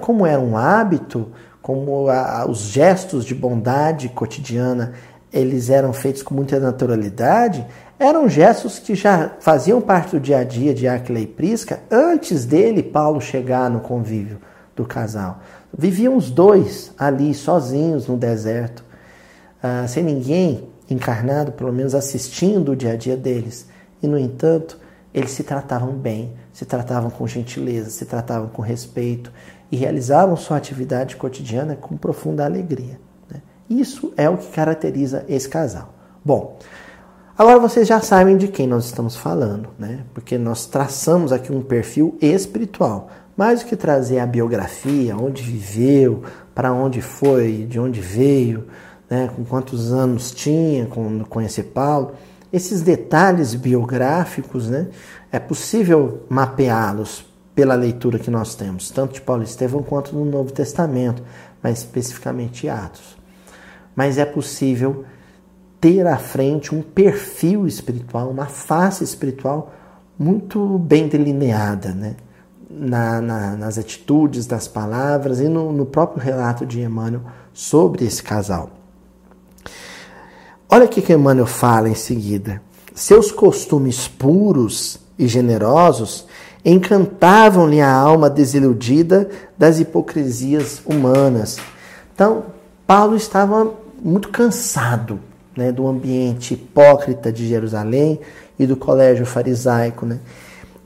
como 0.00 0.24
era 0.24 0.40
um 0.40 0.56
hábito, 0.56 1.32
como 1.62 2.08
a, 2.08 2.46
os 2.48 2.60
gestos 2.60 3.24
de 3.24 3.34
bondade 3.34 4.08
cotidiana 4.08 4.94
eles 5.32 5.70
eram 5.70 5.92
feitos 5.92 6.22
com 6.22 6.34
muita 6.34 6.58
naturalidade, 6.58 7.64
eram 7.98 8.28
gestos 8.28 8.78
que 8.78 8.94
já 8.94 9.32
faziam 9.40 9.80
parte 9.80 10.12
do 10.12 10.20
dia 10.20 10.38
a 10.38 10.44
dia 10.44 10.74
de 10.74 10.88
Aquila 10.88 11.20
e 11.20 11.26
Prisca 11.26 11.80
antes 11.90 12.44
dele, 12.44 12.82
Paulo, 12.82 13.20
chegar 13.20 13.70
no 13.70 13.80
convívio 13.80 14.40
do 14.74 14.84
casal. 14.84 15.40
Viviam 15.76 16.16
os 16.16 16.30
dois 16.30 16.92
ali, 16.98 17.32
sozinhos 17.32 18.08
no 18.08 18.16
deserto, 18.16 18.84
uh, 19.62 19.86
sem 19.86 20.02
ninguém 20.02 20.68
encarnado, 20.88 21.52
pelo 21.52 21.72
menos 21.72 21.94
assistindo 21.94 22.72
o 22.72 22.76
dia 22.76 22.92
a 22.92 22.96
dia 22.96 23.16
deles. 23.16 23.68
E, 24.02 24.08
no 24.08 24.18
entanto, 24.18 24.78
eles 25.14 25.30
se 25.30 25.44
tratavam 25.44 25.92
bem, 25.92 26.32
se 26.52 26.64
tratavam 26.64 27.10
com 27.10 27.26
gentileza, 27.26 27.90
se 27.90 28.04
tratavam 28.04 28.48
com 28.48 28.62
respeito 28.62 29.30
e 29.70 29.76
realizavam 29.76 30.36
sua 30.36 30.56
atividade 30.56 31.16
cotidiana 31.16 31.76
com 31.76 31.96
profunda 31.96 32.44
alegria. 32.44 33.00
Né? 33.30 33.40
Isso 33.68 34.12
é 34.16 34.28
o 34.28 34.36
que 34.36 34.48
caracteriza 34.48 35.24
esse 35.28 35.48
casal. 35.48 35.94
Bom, 36.24 36.58
agora 37.38 37.58
vocês 37.58 37.86
já 37.86 38.00
sabem 38.00 38.36
de 38.36 38.48
quem 38.48 38.66
nós 38.66 38.86
estamos 38.86 39.16
falando, 39.16 39.68
né? 39.78 40.00
porque 40.12 40.36
nós 40.36 40.66
traçamos 40.66 41.32
aqui 41.32 41.52
um 41.52 41.62
perfil 41.62 42.16
espiritual. 42.20 43.08
Mais 43.36 43.60
do 43.60 43.66
que 43.66 43.76
trazer 43.76 44.18
a 44.18 44.26
biografia, 44.26 45.16
onde 45.16 45.42
viveu, 45.42 46.24
para 46.54 46.72
onde 46.72 47.00
foi, 47.00 47.64
de 47.68 47.78
onde 47.78 48.00
veio, 48.00 48.66
né? 49.08 49.30
com 49.34 49.44
quantos 49.44 49.92
anos 49.92 50.32
tinha 50.32 50.86
quando 50.86 51.24
conhecer 51.24 51.64
Paulo, 51.64 52.12
esses 52.52 52.82
detalhes 52.82 53.54
biográficos, 53.54 54.68
né? 54.68 54.88
é 55.30 55.38
possível 55.38 56.24
mapeá-los 56.28 57.29
pela 57.54 57.74
leitura 57.74 58.18
que 58.18 58.30
nós 58.30 58.54
temos, 58.54 58.90
tanto 58.90 59.14
de 59.14 59.20
Paulo 59.20 59.42
Estevão 59.42 59.82
quanto 59.82 60.14
no 60.14 60.24
Novo 60.24 60.52
Testamento, 60.52 61.22
mas 61.62 61.78
especificamente 61.78 62.68
Atos. 62.68 63.16
Mas 63.94 64.18
é 64.18 64.24
possível 64.24 65.04
ter 65.80 66.06
à 66.06 66.16
frente 66.16 66.74
um 66.74 66.82
perfil 66.82 67.66
espiritual, 67.66 68.30
uma 68.30 68.46
face 68.46 69.02
espiritual 69.02 69.72
muito 70.18 70.78
bem 70.78 71.08
delineada, 71.08 71.94
né? 71.94 72.16
Na, 72.72 73.20
na, 73.20 73.56
nas 73.56 73.78
atitudes, 73.78 74.46
nas 74.46 74.68
palavras 74.68 75.40
e 75.40 75.48
no, 75.48 75.72
no 75.72 75.84
próprio 75.84 76.22
relato 76.22 76.64
de 76.64 76.80
Emmanuel 76.80 77.22
sobre 77.52 78.04
esse 78.04 78.22
casal. 78.22 78.70
Olha 80.68 80.84
o 80.84 80.88
que 80.88 81.12
Emmanuel 81.12 81.46
fala 81.46 81.88
em 81.88 81.96
seguida. 81.96 82.62
Seus 82.94 83.32
costumes 83.32 84.06
puros 84.06 85.00
e 85.18 85.26
generosos 85.26 86.26
encantavam-lhe 86.64 87.80
a 87.80 87.90
alma 87.90 88.28
desiludida 88.28 89.28
das 89.56 89.80
hipocrisias 89.80 90.82
humanas. 90.84 91.58
Então, 92.14 92.44
Paulo 92.86 93.16
estava 93.16 93.72
muito 94.02 94.28
cansado 94.28 95.20
né, 95.56 95.72
do 95.72 95.86
ambiente 95.86 96.54
hipócrita 96.54 97.32
de 97.32 97.46
Jerusalém 97.46 98.20
e 98.58 98.66
do 98.66 98.76
colégio 98.76 99.24
farisaico. 99.24 100.04
Né? 100.06 100.18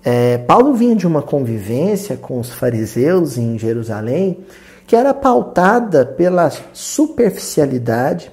É, 0.04 0.38
Paulo 0.38 0.74
vinha 0.74 0.94
de 0.94 1.06
uma 1.06 1.22
convivência 1.22 2.16
com 2.16 2.38
os 2.38 2.50
fariseus 2.50 3.36
em 3.36 3.58
Jerusalém 3.58 4.44
que 4.86 4.94
era 4.94 5.14
pautada 5.14 6.04
pela 6.04 6.52
superficialidade 6.72 8.30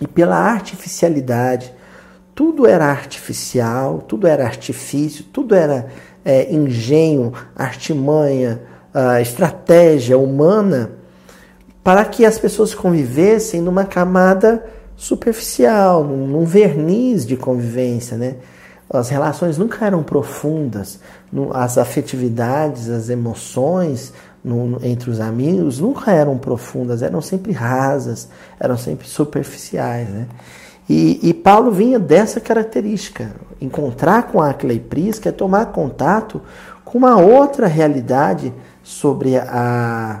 e 0.00 0.06
pela 0.06 0.36
artificialidade. 0.36 1.74
Tudo 2.34 2.66
era 2.66 2.86
artificial, 2.86 3.98
tudo 3.98 4.26
era 4.26 4.46
artifício, 4.46 5.24
tudo 5.24 5.54
era 5.54 5.88
é, 6.24 6.52
engenho, 6.52 7.32
artimanha, 7.56 8.60
estratégia 9.20 10.18
humana 10.18 10.90
para 11.82 12.04
que 12.04 12.24
as 12.24 12.38
pessoas 12.38 12.74
convivessem 12.74 13.60
numa 13.60 13.84
camada 13.84 14.64
superficial, 14.96 16.04
num, 16.04 16.44
verniz 16.44 17.24
de 17.24 17.36
convivência, 17.36 18.16
né? 18.16 18.36
As 18.92 19.08
relações 19.08 19.56
nunca 19.56 19.86
eram 19.86 20.02
profundas, 20.02 20.98
as 21.54 21.78
afetividades, 21.78 22.90
as 22.90 23.08
emoções 23.08 24.12
entre 24.82 25.10
os 25.10 25.20
amigos 25.20 25.78
nunca 25.78 26.10
eram 26.10 26.38
profundas, 26.38 27.02
eram 27.02 27.20
sempre 27.20 27.52
rasas, 27.52 28.28
eram 28.58 28.76
sempre 28.76 29.06
superficiais. 29.06 30.08
Né? 30.08 30.26
E, 30.90 31.20
e 31.22 31.32
Paulo 31.32 31.70
vinha 31.70 32.00
dessa 32.00 32.40
característica. 32.40 33.30
Encontrar 33.60 34.24
com 34.24 34.42
Aquila 34.42 34.72
e 34.72 34.80
Prisca 34.80 35.28
é 35.28 35.32
tomar 35.32 35.66
contato 35.66 36.42
com 36.84 36.98
uma 36.98 37.16
outra 37.16 37.68
realidade 37.68 38.52
sobre 38.82 39.36
a, 39.36 40.20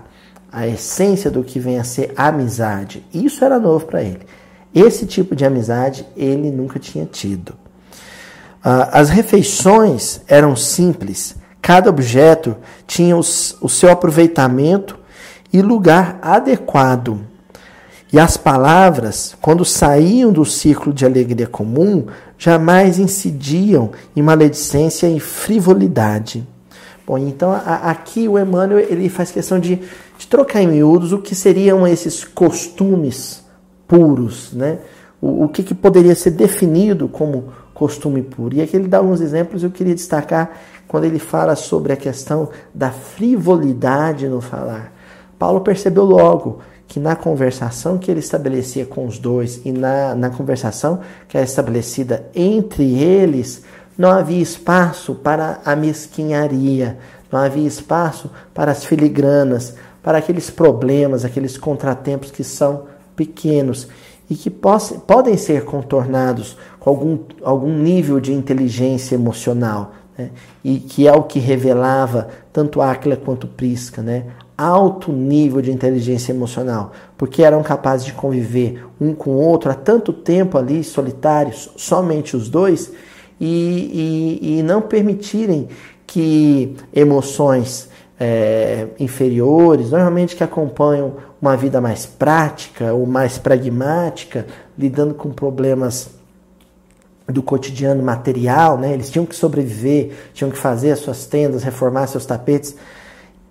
a 0.52 0.68
essência 0.68 1.28
do 1.28 1.42
que 1.42 1.58
vem 1.58 1.80
a 1.80 1.82
ser 1.82 2.12
amizade. 2.16 3.04
Isso 3.12 3.44
era 3.44 3.58
novo 3.58 3.84
para 3.86 4.00
ele. 4.00 4.20
Esse 4.72 5.06
tipo 5.06 5.34
de 5.34 5.44
amizade 5.44 6.06
ele 6.16 6.52
nunca 6.52 6.78
tinha 6.78 7.04
tido. 7.04 7.54
Ah, 8.62 8.90
as 8.92 9.10
refeições 9.10 10.20
eram 10.28 10.54
simples, 10.54 11.34
cada 11.60 11.90
objeto 11.90 12.56
tinha 12.86 13.16
o 13.16 13.24
seu 13.24 13.90
aproveitamento 13.90 14.96
e 15.52 15.60
lugar 15.60 16.20
adequado. 16.22 17.26
E 18.12 18.18
as 18.18 18.36
palavras, 18.36 19.36
quando 19.40 19.64
saíam 19.64 20.32
do 20.32 20.44
círculo 20.44 20.92
de 20.92 21.04
alegria 21.04 21.46
comum, 21.46 22.06
jamais 22.36 22.98
incidiam 22.98 23.90
em 24.16 24.22
maledicência 24.22 25.08
e 25.08 25.20
frivolidade. 25.20 26.46
Bom, 27.06 27.18
então 27.18 27.52
aqui 27.52 28.28
o 28.28 28.38
Emmanuel 28.38 28.80
ele 28.80 29.08
faz 29.08 29.30
questão 29.30 29.60
de, 29.60 29.80
de 30.18 30.26
trocar 30.26 30.60
em 30.60 30.66
miúdos 30.66 31.12
o 31.12 31.18
que 31.18 31.34
seriam 31.34 31.86
esses 31.86 32.24
costumes 32.24 33.44
puros, 33.86 34.52
né? 34.52 34.78
O, 35.20 35.44
o 35.44 35.48
que, 35.48 35.62
que 35.62 35.74
poderia 35.74 36.14
ser 36.14 36.30
definido 36.30 37.08
como 37.08 37.52
costume 37.74 38.22
puro. 38.22 38.56
E 38.56 38.60
aqui 38.60 38.76
ele 38.76 38.88
dá 38.88 38.98
alguns 38.98 39.20
exemplos, 39.20 39.62
eu 39.62 39.70
queria 39.70 39.94
destacar 39.94 40.50
quando 40.86 41.04
ele 41.04 41.18
fala 41.18 41.54
sobre 41.54 41.92
a 41.92 41.96
questão 41.96 42.48
da 42.74 42.90
frivolidade 42.90 44.28
no 44.28 44.40
falar. 44.40 44.92
Paulo 45.38 45.60
percebeu 45.60 46.04
logo 46.04 46.60
que 46.90 46.98
na 46.98 47.14
conversação 47.14 47.96
que 47.96 48.10
ele 48.10 48.18
estabelecia 48.18 48.84
com 48.84 49.06
os 49.06 49.16
dois 49.16 49.60
e 49.64 49.70
na, 49.70 50.12
na 50.12 50.28
conversação 50.28 50.98
que 51.28 51.36
era 51.36 51.46
estabelecida 51.46 52.26
entre 52.34 53.00
eles, 53.00 53.62
não 53.96 54.10
havia 54.10 54.42
espaço 54.42 55.14
para 55.14 55.60
a 55.64 55.76
mesquinharia, 55.76 56.98
não 57.30 57.38
havia 57.38 57.64
espaço 57.64 58.28
para 58.52 58.72
as 58.72 58.84
filigranas, 58.84 59.76
para 60.02 60.18
aqueles 60.18 60.50
problemas, 60.50 61.24
aqueles 61.24 61.56
contratempos 61.56 62.32
que 62.32 62.42
são 62.42 62.86
pequenos 63.14 63.86
e 64.28 64.34
que 64.34 64.50
podem 64.50 65.36
ser 65.36 65.64
contornados 65.64 66.58
com 66.80 66.90
algum, 66.90 67.18
algum 67.44 67.78
nível 67.78 68.18
de 68.18 68.32
inteligência 68.32 69.14
emocional, 69.14 69.92
né? 70.18 70.30
e 70.64 70.80
que 70.80 71.06
é 71.06 71.12
o 71.12 71.22
que 71.22 71.38
revelava 71.38 72.30
tanto 72.52 72.82
Áquila 72.82 73.16
quanto 73.16 73.46
Prisca, 73.46 74.02
né? 74.02 74.24
Alto 74.60 75.10
nível 75.10 75.62
de 75.62 75.72
inteligência 75.72 76.32
emocional, 76.32 76.92
porque 77.16 77.42
eram 77.42 77.62
capazes 77.62 78.04
de 78.04 78.12
conviver 78.12 78.84
um 79.00 79.14
com 79.14 79.30
o 79.30 79.38
outro 79.38 79.70
há 79.70 79.74
tanto 79.74 80.12
tempo 80.12 80.58
ali, 80.58 80.84
solitários, 80.84 81.70
somente 81.76 82.36
os 82.36 82.50
dois, 82.50 82.92
e, 83.40 84.38
e, 84.42 84.58
e 84.58 84.62
não 84.62 84.82
permitirem 84.82 85.68
que 86.06 86.76
emoções 86.92 87.88
é, 88.18 88.88
inferiores, 88.98 89.92
normalmente 89.92 90.36
que 90.36 90.44
acompanham 90.44 91.14
uma 91.40 91.56
vida 91.56 91.80
mais 91.80 92.04
prática 92.04 92.92
ou 92.92 93.06
mais 93.06 93.38
pragmática, 93.38 94.46
lidando 94.78 95.14
com 95.14 95.30
problemas 95.30 96.10
do 97.26 97.42
cotidiano 97.42 98.02
material, 98.02 98.76
né? 98.76 98.92
Eles 98.92 99.08
tinham 99.08 99.24
que 99.24 99.34
sobreviver, 99.34 100.12
tinham 100.34 100.50
que 100.50 100.58
fazer 100.58 100.90
as 100.90 100.98
suas 100.98 101.24
tendas, 101.24 101.62
reformar 101.62 102.06
seus 102.08 102.26
tapetes, 102.26 102.76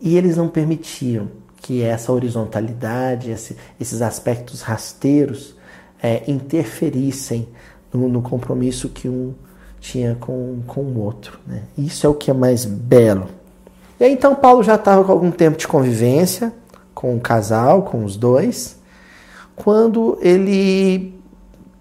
e 0.01 0.17
eles 0.17 0.37
não 0.37 0.47
permitiam 0.47 1.27
que 1.61 1.83
essa 1.83 2.11
horizontalidade, 2.11 3.31
esse, 3.31 3.57
esses 3.79 4.01
aspectos 4.01 4.61
rasteiros 4.61 5.55
é, 6.01 6.23
interferissem 6.27 7.47
no, 7.93 8.07
no, 8.07 8.21
compromisso 8.21 8.89
que 8.89 9.09
um 9.09 9.33
tinha 9.79 10.15
com, 10.19 10.61
com 10.65 10.81
o 10.81 10.99
outro. 10.99 11.39
Né? 11.45 11.63
Isso 11.77 12.05
é 12.05 12.09
o 12.09 12.13
que 12.13 12.31
é 12.31 12.33
mais 12.33 12.65
belo. 12.65 13.27
E 13.99 14.05
aí, 14.05 14.13
então 14.13 14.35
Paulo 14.35 14.63
já 14.63 14.75
estava 14.75 15.03
com 15.03 15.11
algum 15.11 15.31
tempo 15.31 15.57
de 15.57 15.67
convivência 15.67 16.53
com 16.93 17.15
o 17.15 17.19
casal, 17.19 17.83
com 17.83 18.03
os 18.03 18.17
dois, 18.17 18.77
quando 19.55 20.17
ele 20.21 21.17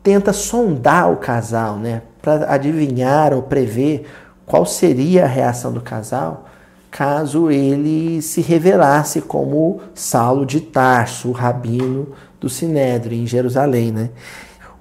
tenta 0.00 0.32
sondar 0.32 1.10
o 1.12 1.16
casal, 1.16 1.76
né, 1.76 2.02
para 2.22 2.52
adivinhar 2.52 3.32
ou 3.32 3.42
prever 3.42 4.06
qual 4.46 4.64
seria 4.64 5.24
a 5.24 5.28
reação 5.28 5.72
do 5.72 5.80
casal 5.80 6.46
caso 6.90 7.50
ele 7.50 8.20
se 8.22 8.40
revelasse 8.40 9.20
como 9.20 9.80
Saulo 9.94 10.44
de 10.44 10.60
Tarso, 10.60 11.28
o 11.28 11.32
rabino 11.32 12.08
do 12.40 12.48
Sinédrio 12.48 13.16
em 13.16 13.26
Jerusalém, 13.26 13.92
né? 13.92 14.10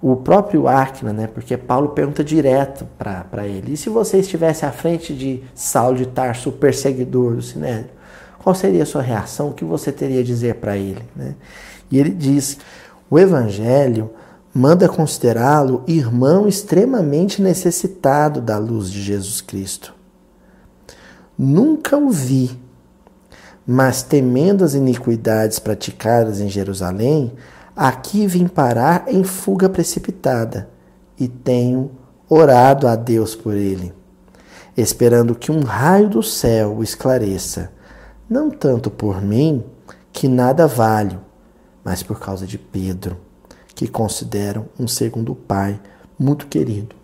O 0.02 0.15
próprio 0.15 0.67
Acna, 0.67 1.12
né? 1.12 1.28
Porque 1.28 1.58
Paulo 1.58 1.89
pergunta 1.89 2.24
direto 2.24 2.88
para 2.98 3.48
ele: 3.48 3.74
e 3.74 3.78
se 3.78 3.89
você 3.89 4.20
estivesse 4.20 4.65
à 4.65 4.72
frente 4.72 5.13
de 5.13 5.43
Saulo 5.56 5.98
de 5.98 6.06
Tarso, 6.06 6.50
o 6.50 6.54
perseguidor 6.54 7.36
do 7.36 7.41
Sinédrio, 7.41 7.89
qual 8.39 8.54
seria 8.54 8.84
a 8.84 8.86
sua 8.86 9.02
reação? 9.02 9.50
O 9.50 9.54
que 9.54 9.65
você 9.65 9.91
teria 9.91 10.22
a 10.22 10.24
dizer 10.24 10.56
para 10.56 10.78
ele? 10.78 11.04
Né? 11.15 11.36
E 11.91 12.00
ele 12.00 12.12
diz: 12.12 12.60
o 13.10 13.17
Evangelho 13.17 14.12
manda 14.54 14.88
considerá-lo 14.88 15.84
irmão 15.88 16.48
extremamente 16.48 17.41
necessitado 17.41 18.39
da 18.39 18.58
luz 18.58 18.91
de 18.91 19.02
Jesus 19.02 19.41
Cristo. 19.41 19.96
Nunca 21.38 21.97
o 21.97 22.10
vi, 22.10 22.58
mas 23.65 24.02
temendo 24.02 24.63
as 24.63 24.73
iniquidades 24.73 25.60
praticadas 25.60 26.39
em 26.39 26.50
Jerusalém, 26.50 27.34
aqui 27.76 28.26
vim 28.26 28.47
parar 28.47 29.06
em 29.08 29.23
fuga 29.23 29.69
precipitada 29.69 30.69
e 31.19 31.28
tenho 31.28 31.91
orado 32.30 32.88
a 32.88 32.95
Deus 32.95 33.36
por 33.36 33.54
ele, 33.54 33.93
esperando 34.76 35.36
que 35.36 35.52
um 35.52 35.62
raio 35.62 36.10
do 36.10 36.23
céu 36.23 36.78
o 36.78 36.84
esclareça, 36.84 37.71
não 38.30 38.50
tanto 38.50 38.89
por 38.89 39.21
mim, 39.21 39.63
que 40.12 40.28
nada 40.28 40.65
valho, 40.65 41.21
mas 41.84 42.02
por 42.02 42.19
causa 42.19 42.47
de 42.47 42.58
Pedro 42.58 43.28
que 43.78 43.88
consideram 43.88 44.65
um 44.80 44.88
segundo 44.88 45.36
pai 45.36 45.80
muito 46.17 46.47
querido. 46.47 46.95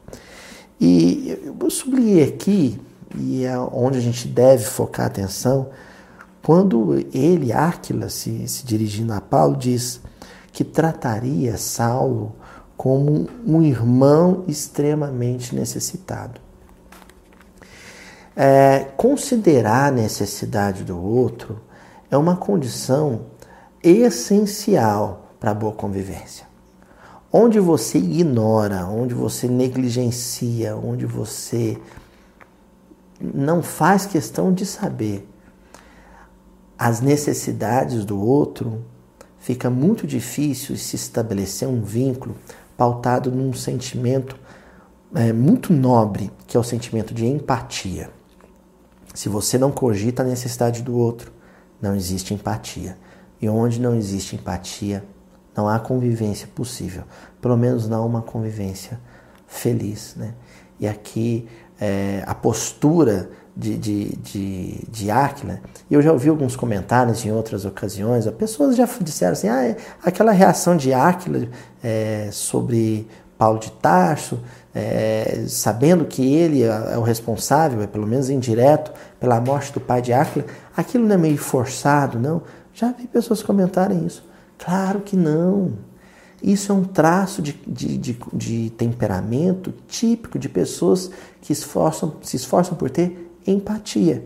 E 0.82 1.54
eu 1.62 1.70
sublinhei 1.70 2.24
aqui, 2.24 2.82
e 3.16 3.46
é 3.46 3.58
onde 3.58 3.98
a 3.98 4.02
gente 4.02 4.28
deve 4.28 4.64
focar 4.64 5.06
a 5.06 5.08
atenção, 5.08 5.70
quando 6.42 7.06
ele, 7.14 7.54
Áquila, 7.54 8.10
se, 8.10 8.48
se 8.48 8.66
dirigindo 8.66 9.14
a 9.14 9.22
Paulo, 9.22 9.56
diz 9.56 10.02
que 10.52 10.64
trataria 10.64 11.58
Saulo 11.58 12.36
como 12.76 13.30
um 13.46 13.62
irmão 13.62 14.44
extremamente 14.48 15.56
necessitado. 15.56 16.42
É, 18.36 18.88
considerar 18.98 19.88
a 19.88 19.92
necessidade 19.92 20.84
do 20.84 21.00
outro 21.00 21.62
é 22.10 22.18
uma 22.18 22.36
condição 22.36 23.28
essencial 23.82 25.32
para 25.40 25.52
a 25.52 25.54
boa 25.54 25.74
convivência. 25.74 26.46
Onde 27.32 27.60
você 27.60 27.98
ignora, 27.98 28.86
onde 28.86 29.14
você 29.14 29.48
negligencia, 29.48 30.76
onde 30.76 31.06
você 31.06 31.78
não 33.34 33.64
faz 33.64 34.06
questão 34.06 34.52
de 34.52 34.66
saber 34.66 35.30
as 36.78 37.00
necessidades 37.00 38.04
do 38.04 38.20
outro, 38.20 38.84
fica 39.40 39.70
muito 39.70 40.06
difícil 40.06 40.76
se 40.76 40.96
estabelecer 40.96 41.68
um 41.68 41.82
vínculo 41.82 42.36
pautado 42.76 43.32
num 43.32 43.54
sentimento 43.54 44.38
é, 45.16 45.32
muito 45.32 45.72
nobre, 45.72 46.32
que 46.48 46.58
é 46.58 46.60
o 46.60 46.64
sentimento 46.64 47.14
de 47.14 47.26
empatia. 47.26 48.10
Se 49.14 49.30
você 49.30 49.58
não 49.58 49.72
cogita 49.72 50.24
a 50.24 50.26
necessidade 50.26 50.82
do 50.82 50.98
outro, 50.98 51.32
não 51.82 51.96
existe 51.96 52.34
empatia. 52.34 52.98
E 53.40 53.48
onde 53.48 53.80
não 53.80 53.96
existe 53.96 54.36
empatia, 54.36 55.06
não 55.56 55.70
há 55.70 55.80
convivência 55.80 56.48
possível, 56.48 57.04
pelo 57.40 57.56
menos 57.56 57.88
não 57.88 58.06
uma 58.08 58.22
convivência 58.22 59.00
feliz. 59.48 60.16
Né? 60.16 60.34
E 60.80 60.88
aqui 60.88 61.48
é, 61.84 62.24
a 62.26 62.34
postura 62.34 63.30
de, 63.56 63.78
de, 63.78 64.16
de, 64.16 64.88
de 64.90 65.08
eu 65.92 66.02
já 66.02 66.14
ouvi 66.14 66.30
alguns 66.30 66.56
comentários 66.56 67.26
em 67.26 67.32
outras 67.32 67.66
ocasiões, 67.66 68.26
as 68.26 68.34
pessoas 68.34 68.78
já 68.78 68.88
disseram 69.02 69.34
assim, 69.34 69.50
ah, 69.50 69.66
é, 69.66 69.76
aquela 70.02 70.32
reação 70.32 70.78
de 70.78 70.94
Áquila 70.94 71.50
é, 71.84 72.30
sobre 72.32 73.06
Paulo 73.38 73.60
de 73.60 73.70
Tarso, 73.74 74.40
é, 74.74 75.44
sabendo 75.50 76.06
que 76.06 76.34
ele 76.34 76.64
é, 76.64 76.94
é 76.94 76.98
o 76.98 77.02
responsável, 77.02 77.82
é 77.82 77.88
pelo 77.88 78.08
menos 78.08 78.30
indireto, 78.30 78.94
pela 79.20 79.42
morte 79.42 79.74
do 79.74 79.82
pai 79.82 80.02
de 80.02 80.14
Áquila, 80.14 80.46
aquilo 80.76 81.06
não 81.06 81.16
é 81.16 81.18
meio 81.18 81.38
forçado, 81.38 82.18
não? 82.18 82.44
Já 82.74 82.94
vi 82.94 83.08
pessoas 83.08 83.44
comentarem 83.44 84.06
isso. 84.06 84.26
Claro 84.58 85.02
que 85.02 85.18
não. 85.18 85.74
Isso 86.44 86.74
é 86.74 86.76
um 86.76 86.84
traço 86.84 87.42
de, 87.42 87.54
de, 87.66 87.98
de, 87.98 88.18
de 88.34 88.70
temperamento 88.72 89.74
típico 89.88 90.38
de 90.38 90.50
pessoas 90.50 91.10
que 91.42 91.54
esforçam, 91.54 92.16
se 92.22 92.36
esforçam 92.36 92.76
por 92.76 92.90
ter 92.90 93.32
empatia. 93.48 94.26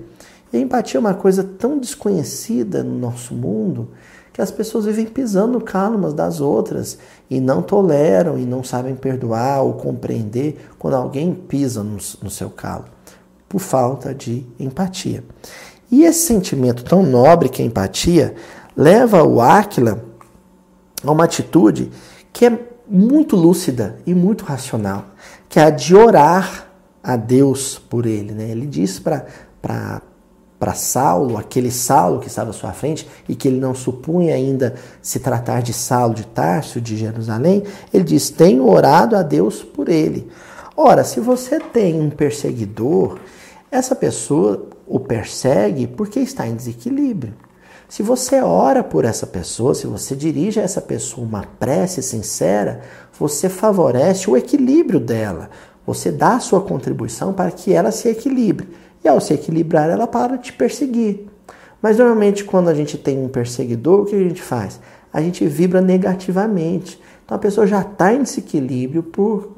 E 0.51 0.57
a 0.57 0.59
empatia 0.59 0.97
é 0.97 0.99
uma 1.01 1.13
coisa 1.13 1.43
tão 1.43 1.77
desconhecida 1.77 2.83
no 2.83 2.97
nosso 2.97 3.35
mundo 3.35 3.89
que 4.33 4.41
as 4.41 4.49
pessoas 4.49 4.85
vivem 4.85 5.05
pisando 5.05 5.53
no 5.53 5.61
calo 5.61 5.95
umas 5.95 6.13
das 6.13 6.41
outras 6.41 6.97
e 7.29 7.39
não 7.39 7.61
toleram 7.61 8.37
e 8.39 8.45
não 8.45 8.63
sabem 8.63 8.95
perdoar 8.95 9.61
ou 9.61 9.73
compreender 9.73 10.69
quando 10.79 10.95
alguém 10.95 11.35
pisa 11.35 11.83
no, 11.83 11.97
no 12.23 12.29
seu 12.31 12.49
calo, 12.49 12.85
por 13.47 13.59
falta 13.59 14.13
de 14.13 14.43
empatia. 14.59 15.23
E 15.91 16.03
esse 16.03 16.25
sentimento 16.25 16.83
tão 16.83 17.03
nobre 17.03 17.49
que 17.49 17.61
é 17.61 17.65
a 17.65 17.67
empatia 17.67 18.35
leva 18.75 19.23
o 19.23 19.39
Áquila 19.39 20.06
a 21.03 21.11
uma 21.11 21.23
atitude 21.23 21.91
que 22.31 22.45
é 22.45 22.59
muito 22.89 23.35
lúcida 23.35 23.97
e 24.05 24.13
muito 24.13 24.45
racional, 24.45 25.05
que 25.49 25.59
é 25.59 25.63
a 25.63 25.69
de 25.69 25.95
orar 25.95 26.67
a 27.03 27.15
Deus 27.15 27.77
por 27.77 28.05
ele. 28.05 28.33
Né? 28.33 28.49
Ele 28.49 28.65
diz 28.65 28.99
para 28.99 30.73
Saulo, 30.73 31.37
aquele 31.37 31.71
Saulo 31.71 32.19
que 32.19 32.27
estava 32.27 32.49
à 32.49 32.53
sua 32.53 32.71
frente 32.71 33.07
e 33.27 33.35
que 33.35 33.47
ele 33.47 33.59
não 33.59 33.73
supunha 33.73 34.35
ainda 34.35 34.75
se 35.01 35.19
tratar 35.19 35.61
de 35.61 35.73
Saulo 35.73 36.13
de 36.13 36.25
Tarso, 36.25 36.79
de 36.81 36.97
Jerusalém, 36.97 37.63
ele 37.93 38.03
diz: 38.03 38.29
Tenho 38.29 38.67
orado 38.67 39.15
a 39.15 39.23
Deus 39.23 39.63
por 39.63 39.89
ele. 39.89 40.29
Ora, 40.75 41.03
se 41.03 41.19
você 41.19 41.59
tem 41.59 41.99
um 41.99 42.09
perseguidor, 42.09 43.19
essa 43.71 43.95
pessoa 43.95 44.67
o 44.85 44.99
persegue 44.99 45.87
porque 45.87 46.19
está 46.19 46.47
em 46.47 46.55
desequilíbrio. 46.55 47.33
Se 47.89 48.03
você 48.03 48.41
ora 48.41 48.83
por 48.83 49.05
essa 49.05 49.25
pessoa, 49.25 49.73
se 49.73 49.87
você 49.87 50.13
dirige 50.13 50.59
a 50.59 50.63
essa 50.63 50.81
pessoa 50.81 51.25
uma 51.25 51.45
prece 51.57 52.03
sincera, 52.03 52.81
você 53.17 53.47
favorece 53.47 54.29
o 54.29 54.35
equilíbrio 54.35 54.99
dela. 54.99 55.49
Você 55.85 56.11
dá 56.11 56.35
a 56.35 56.39
sua 56.41 56.59
contribuição 56.59 57.31
para 57.31 57.49
que 57.49 57.71
ela 57.71 57.91
se 57.91 58.09
equilibre. 58.09 58.67
E 59.03 59.07
ao 59.07 59.21
se 59.21 59.33
equilibrar, 59.33 59.89
ela 59.89 60.05
para 60.05 60.35
de 60.35 60.43
te 60.45 60.53
perseguir. 60.53 61.27
Mas 61.81 61.97
normalmente, 61.97 62.43
quando 62.43 62.67
a 62.67 62.73
gente 62.73 62.97
tem 62.97 63.17
um 63.17 63.29
perseguidor, 63.29 64.01
o 64.01 64.05
que 64.05 64.15
a 64.15 64.19
gente 64.19 64.41
faz? 64.41 64.81
A 65.13 65.21
gente 65.21 65.45
vibra 65.47 65.79
negativamente. 65.79 67.01
Então 67.23 67.37
a 67.37 67.39
pessoa 67.39 67.65
já 67.65 67.81
está 67.81 68.13
em 68.13 68.23
desequilíbrio 68.23 69.01
por 69.01 69.55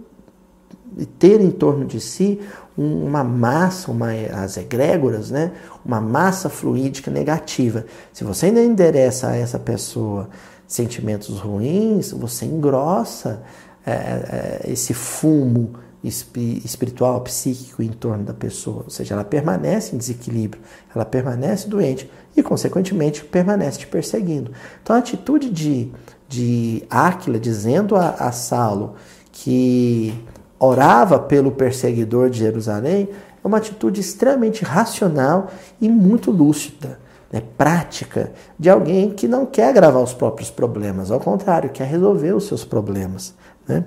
ter 1.18 1.42
em 1.42 1.50
torno 1.50 1.86
de 1.86 2.00
si 2.00 2.40
uma 2.80 3.26
massa, 3.26 3.92
uma, 3.92 4.12
as 4.12 4.56
egrégoras, 4.56 5.30
né? 5.30 5.52
uma 5.86 6.00
massa 6.00 6.48
fluídica 6.48 7.12
negativa. 7.12 7.86
Se 8.14 8.24
você 8.24 8.46
ainda 8.46 8.64
endereça 8.64 9.28
a 9.28 9.36
essa 9.36 9.60
pessoa 9.60 10.30
sentimentos 10.66 11.40
ruins, 11.40 12.12
você 12.12 12.46
engrossa 12.46 13.44
é, 13.86 13.92
é, 13.92 14.62
esse 14.72 14.94
fumo 14.94 15.74
espiritual, 16.02 17.20
psíquico 17.22 17.84
em 17.84 17.90
torno 17.90 18.24
da 18.24 18.34
pessoa. 18.34 18.84
Ou 18.86 18.90
seja, 18.90 19.14
ela 19.14 19.26
permanece 19.26 19.94
em 19.94 19.98
desequilíbrio, 19.98 20.62
ela 20.96 21.04
permanece 21.04 21.68
doente 21.68 22.10
e, 22.38 22.42
consequentemente, 22.42 23.26
permanece 23.26 23.80
te 23.80 23.88
perseguindo. 23.88 24.52
Então, 24.82 24.96
a 24.96 25.00
atitude 25.00 25.50
de, 25.50 25.92
de 26.30 26.84
Áquila 26.90 27.38
dizendo 27.38 27.98
a, 27.98 28.12
a 28.12 28.32
Saulo 28.32 28.96
que 29.34 30.14
orava 30.60 31.18
pelo 31.18 31.52
perseguidor 31.52 32.30
de 32.30 32.40
Jerusalém 32.40 33.10
é 33.44 33.48
uma 33.48 33.58
atitude 33.58 34.02
extremamente 34.02 34.64
racional 34.64 35.50
e 35.80 35.88
muito 35.88 36.30
lúcida. 36.32 37.00
Né, 37.32 37.44
prática 37.56 38.32
de 38.58 38.72
alguém 38.72 39.12
que 39.12 39.28
não 39.28 39.46
quer 39.46 39.70
agravar 39.70 40.02
os 40.02 40.16
próprios 40.16 40.50
problemas, 40.50 41.12
ao 41.12 41.20
contrário, 41.20 41.70
quer 41.70 41.88
resolver 41.88 42.34
os 42.34 42.48
seus 42.48 42.66
problemas. 42.66 43.36
Né? 43.68 43.86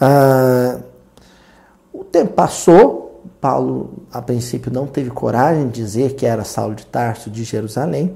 Ah, 0.00 0.80
o 1.92 2.02
tempo 2.02 2.32
passou, 2.32 3.22
Paulo, 3.40 4.02
a 4.12 4.20
princípio, 4.20 4.72
não 4.72 4.88
teve 4.88 5.10
coragem 5.10 5.68
de 5.68 5.74
dizer 5.74 6.14
que 6.16 6.26
era 6.26 6.42
Saulo 6.42 6.74
de 6.74 6.84
Tarso 6.84 7.30
de 7.30 7.44
Jerusalém. 7.44 8.12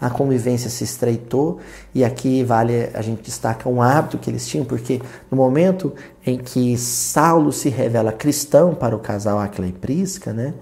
A 0.00 0.08
convivência 0.08 0.70
se 0.70 0.84
estreitou 0.84 1.58
e 1.94 2.04
aqui 2.04 2.44
vale 2.44 2.90
a 2.94 3.02
gente 3.02 3.22
destaca 3.22 3.68
um 3.68 3.82
hábito 3.82 4.18
que 4.18 4.30
eles 4.30 4.46
tinham, 4.46 4.64
porque 4.64 5.00
no 5.30 5.36
momento 5.36 5.92
em 6.24 6.38
que 6.38 6.76
Saulo 6.78 7.52
se 7.52 7.68
revela 7.68 8.12
cristão 8.12 8.74
para 8.74 8.94
o 8.94 8.98
casal 8.98 9.38
Aquila 9.38 9.66
e 9.66 9.72
Prisca, 9.72 10.32
né, 10.32 10.54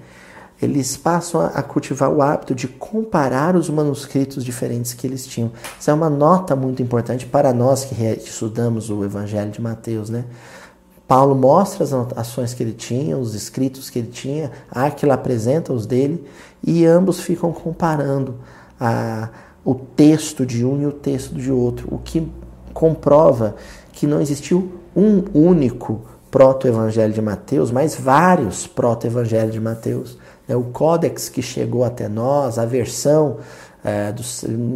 eles 0.60 0.96
passam 0.96 1.42
a 1.42 1.62
cultivar 1.62 2.10
o 2.10 2.22
hábito 2.22 2.54
de 2.54 2.66
comparar 2.66 3.56
os 3.56 3.68
manuscritos 3.68 4.42
diferentes 4.42 4.94
que 4.94 5.06
eles 5.06 5.26
tinham. 5.26 5.52
Isso 5.78 5.90
é 5.90 5.94
uma 5.94 6.08
nota 6.08 6.56
muito 6.56 6.82
importante 6.82 7.26
para 7.26 7.52
nós 7.52 7.84
que 7.84 7.94
estudamos 8.24 8.88
o 8.88 9.04
Evangelho 9.04 9.50
de 9.50 9.60
Mateus, 9.60 10.08
né? 10.08 10.24
Paulo 11.06 11.36
mostra 11.36 11.84
as 11.84 11.92
anotações 11.92 12.52
que 12.52 12.62
ele 12.62 12.72
tinha, 12.72 13.16
os 13.16 13.34
escritos 13.34 13.88
que 13.88 13.98
ele 13.98 14.08
tinha, 14.08 14.50
Aquila 14.70 15.14
apresenta 15.14 15.72
os 15.72 15.86
dele 15.86 16.24
e 16.64 16.84
ambos 16.84 17.20
ficam 17.20 17.52
comparando 17.52 18.34
a, 18.80 19.28
o 19.64 19.74
texto 19.74 20.46
de 20.46 20.64
um 20.64 20.80
e 20.80 20.86
o 20.86 20.92
texto 20.92 21.34
de 21.34 21.50
outro, 21.50 21.88
o 21.90 21.98
que 21.98 22.30
comprova 22.72 23.56
que 23.92 24.06
não 24.06 24.20
existiu 24.20 24.80
um 24.94 25.24
único 25.34 26.02
proto-evangelho 26.30 27.12
de 27.12 27.22
Mateus, 27.22 27.70
mas 27.70 27.94
vários 27.94 28.66
proto-evangelhos 28.66 29.52
de 29.52 29.60
Mateus. 29.60 30.18
Né, 30.46 30.54
o 30.54 30.64
códex 30.64 31.28
que 31.28 31.40
chegou 31.42 31.84
até 31.84 32.08
nós, 32.08 32.58
a 32.58 32.66
versão 32.66 33.38
é, 33.82 34.12
do, 34.12 34.22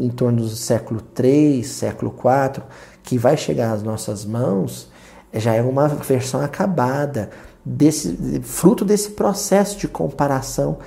em 0.02 0.08
torno 0.08 0.42
do 0.42 0.48
século 0.48 1.02
III, 1.18 1.62
século 1.64 2.14
IV, 2.16 2.62
que 3.02 3.18
vai 3.18 3.36
chegar 3.36 3.72
às 3.72 3.82
nossas 3.82 4.24
mãos, 4.24 4.88
já 5.34 5.54
é 5.54 5.62
uma 5.62 5.88
versão 5.88 6.40
acabada, 6.40 7.30
desse, 7.64 8.40
fruto 8.42 8.84
desse 8.84 9.10
processo 9.10 9.78
de 9.78 9.86
comparação. 9.86 10.78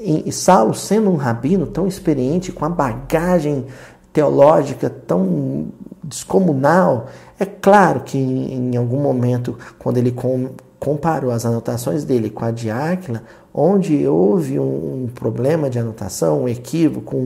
E 0.00 0.30
Saulo, 0.30 0.74
sendo 0.74 1.10
um 1.10 1.16
rabino 1.16 1.66
tão 1.66 1.86
experiente, 1.86 2.52
com 2.52 2.64
a 2.64 2.68
bagagem 2.68 3.66
teológica 4.12 4.88
tão 4.88 5.68
descomunal, 6.02 7.06
é 7.38 7.44
claro 7.44 8.00
que 8.00 8.16
em 8.16 8.76
algum 8.76 9.00
momento, 9.00 9.56
quando 9.78 9.98
ele 9.98 10.14
comparou 10.78 11.30
as 11.30 11.44
anotações 11.44 12.04
dele 12.04 12.30
com 12.30 12.44
a 12.44 12.50
de 12.50 12.70
Áquila, 12.70 13.22
onde 13.52 14.06
houve 14.06 14.58
um, 14.58 15.08
problema 15.14 15.68
de 15.68 15.78
anotação, 15.78 16.44
um 16.44 16.48
equívoco, 16.48 17.16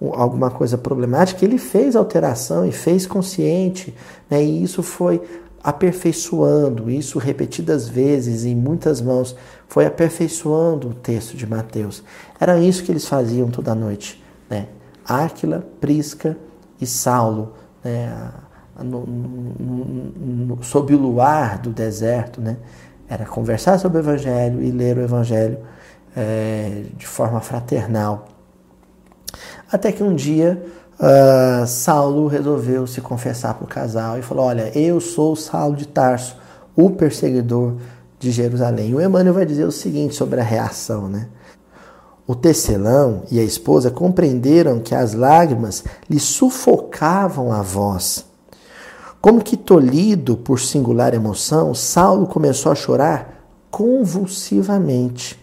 um, 0.00 0.12
alguma 0.14 0.50
coisa 0.50 0.78
problemática, 0.78 1.44
ele 1.44 1.58
fez 1.58 1.94
alteração 1.94 2.66
e 2.66 2.72
fez 2.72 3.06
consciente, 3.06 3.94
né? 4.28 4.42
e 4.42 4.62
isso 4.62 4.82
foi 4.82 5.20
aperfeiçoando, 5.62 6.90
isso 6.90 7.18
repetidas 7.18 7.88
vezes 7.88 8.44
em 8.44 8.54
muitas 8.54 9.00
mãos, 9.00 9.34
foi 9.68 9.86
aperfeiçoando 9.86 10.88
o 10.90 10.94
texto 10.94 11.36
de 11.36 11.46
Mateus. 11.46 12.02
Era 12.38 12.58
isso 12.58 12.82
que 12.82 12.92
eles 12.92 13.06
faziam 13.06 13.48
toda 13.48 13.74
noite. 13.74 14.22
Né? 14.48 14.68
Áquila, 15.04 15.66
Prisca 15.80 16.36
e 16.80 16.86
Saulo, 16.86 17.54
né? 17.84 18.32
no, 18.82 19.06
no, 19.06 19.84
no, 20.56 20.62
sob 20.62 20.94
o 20.94 20.98
luar 20.98 21.58
do 21.58 21.70
deserto, 21.70 22.40
né? 22.40 22.56
Era 23.08 23.24
conversar 23.24 23.78
sobre 23.78 23.98
o 23.98 24.00
Evangelho 24.00 24.62
e 24.62 24.70
ler 24.70 24.98
o 24.98 25.02
Evangelho 25.02 25.58
é, 26.14 26.82
de 26.96 27.06
forma 27.06 27.40
fraternal. 27.40 28.26
Até 29.70 29.92
que 29.92 30.02
um 30.02 30.14
dia 30.14 30.62
uh, 30.98 31.66
Saulo 31.66 32.26
resolveu 32.26 32.86
se 32.86 33.00
confessar 33.00 33.54
para 33.54 33.64
o 33.64 33.68
casal 33.68 34.18
e 34.18 34.22
falou: 34.22 34.46
Olha, 34.46 34.76
eu 34.76 35.00
sou 35.00 35.36
Saulo 35.36 35.76
de 35.76 35.86
Tarso, 35.86 36.36
o 36.74 36.90
perseguidor 36.90 37.76
de 38.18 38.30
Jerusalém. 38.30 38.94
O 38.94 39.00
Emmanuel 39.00 39.34
vai 39.34 39.46
dizer 39.46 39.64
o 39.64 39.72
seguinte 39.72 40.14
sobre 40.14 40.40
a 40.40 40.44
reação, 40.44 41.08
né? 41.08 41.28
O 42.26 42.34
tecelão 42.34 43.22
e 43.30 43.38
a 43.38 43.44
esposa 43.44 43.90
compreenderam 43.90 44.80
que 44.80 44.94
as 44.94 45.14
lágrimas 45.14 45.84
lhe 46.08 46.18
sufocavam 46.18 47.52
a 47.52 47.62
voz 47.62 48.24
como 49.26 49.42
que 49.42 49.56
tolhido 49.56 50.36
por 50.36 50.60
singular 50.60 51.12
emoção, 51.12 51.74
Saulo 51.74 52.28
começou 52.28 52.70
a 52.70 52.76
chorar 52.76 53.44
convulsivamente. 53.72 55.36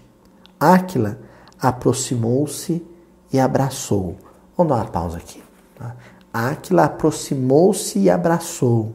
Áquila 0.57 1.17
aproximou-se 1.59 2.81
e 3.29 3.37
abraçou. 3.37 4.15
Vamos 4.55 4.71
dar 4.71 4.83
uma 4.83 4.89
pausa 4.89 5.17
aqui. 5.17 5.43
Tá? 5.77 5.97
Áquila 6.33 6.85
aproximou-se 6.85 7.99
e 7.99 8.09
abraçou. 8.09 8.93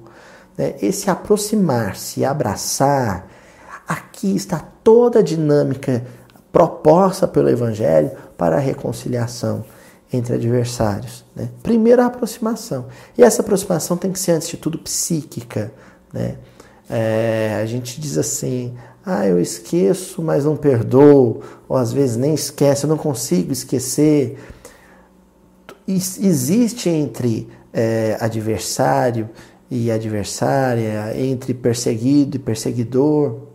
Né? 0.57 0.77
Esse 0.81 1.11
aproximar-se 1.11 2.21
e 2.21 2.25
abraçar 2.25 3.28
Aqui 3.88 4.37
está 4.37 4.59
toda 4.85 5.20
a 5.20 5.22
dinâmica 5.22 6.05
proposta 6.53 7.27
pelo 7.27 7.48
Evangelho 7.48 8.11
para 8.37 8.57
a 8.57 8.61
reconciliação 8.61 9.64
entre 10.12 10.35
adversários. 10.35 11.24
Né? 11.35 11.48
Primeiro, 11.62 12.03
a 12.03 12.07
aproximação. 12.07 12.87
E 13.16 13.22
essa 13.22 13.40
aproximação 13.40 13.96
tem 13.96 14.12
que 14.12 14.18
ser, 14.18 14.33
antes 14.33 14.48
de 14.48 14.59
tudo, 14.59 14.79
psíquica. 14.79 15.72
Né? 16.12 16.37
É, 16.90 17.59
a 17.62 17.64
gente 17.64 17.98
diz 17.98 18.18
assim: 18.18 18.74
ah, 19.05 19.27
eu 19.27 19.40
esqueço, 19.40 20.20
mas 20.20 20.44
não 20.44 20.55
perdoo, 20.55 21.42
ou 21.66 21.77
às 21.77 21.90
vezes 21.90 22.16
nem 22.16 22.35
esquece, 22.35 22.85
eu 22.85 22.88
não 22.88 22.98
consigo 22.98 23.53
esquecer. 23.53 24.38
Existe 25.87 26.90
entre 26.90 27.48
é, 27.72 28.18
adversário 28.20 29.31
e 29.70 29.90
adversária, 29.90 31.14
entre 31.18 31.55
perseguido 31.55 32.37
e 32.37 32.38
perseguidor, 32.38 33.48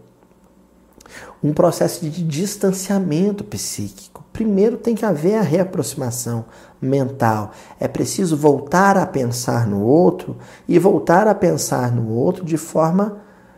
um 1.44 1.52
processo 1.52 2.08
de 2.10 2.24
distanciamento 2.24 3.44
psíquico. 3.44 4.24
Primeiro 4.32 4.78
tem 4.78 4.96
que 4.96 5.06
haver 5.06 5.36
a 5.36 5.42
reaproximação 5.42 6.46
mental. 6.82 7.52
É 7.80 7.88
preciso 7.88 8.38
voltar 8.38 8.98
a 8.98 9.06
pensar 9.06 9.68
no 9.68 9.82
outro 9.82 10.38
e 10.68 10.80
voltar 10.80 11.28
a 11.28 11.36
pensar 11.36 11.92
no 11.92 12.10
outro 12.10 12.46
de 12.46 12.58
forma 12.58 13.18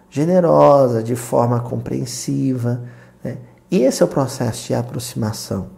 generosa, 0.09 1.03
de 1.03 1.15
forma 1.15 1.59
compreensiva. 1.59 2.81
Né? 3.23 3.37
Esse 3.69 4.01
é 4.01 4.05
o 4.05 4.09
processo 4.09 4.67
de 4.67 4.73
aproximação. 4.73 5.69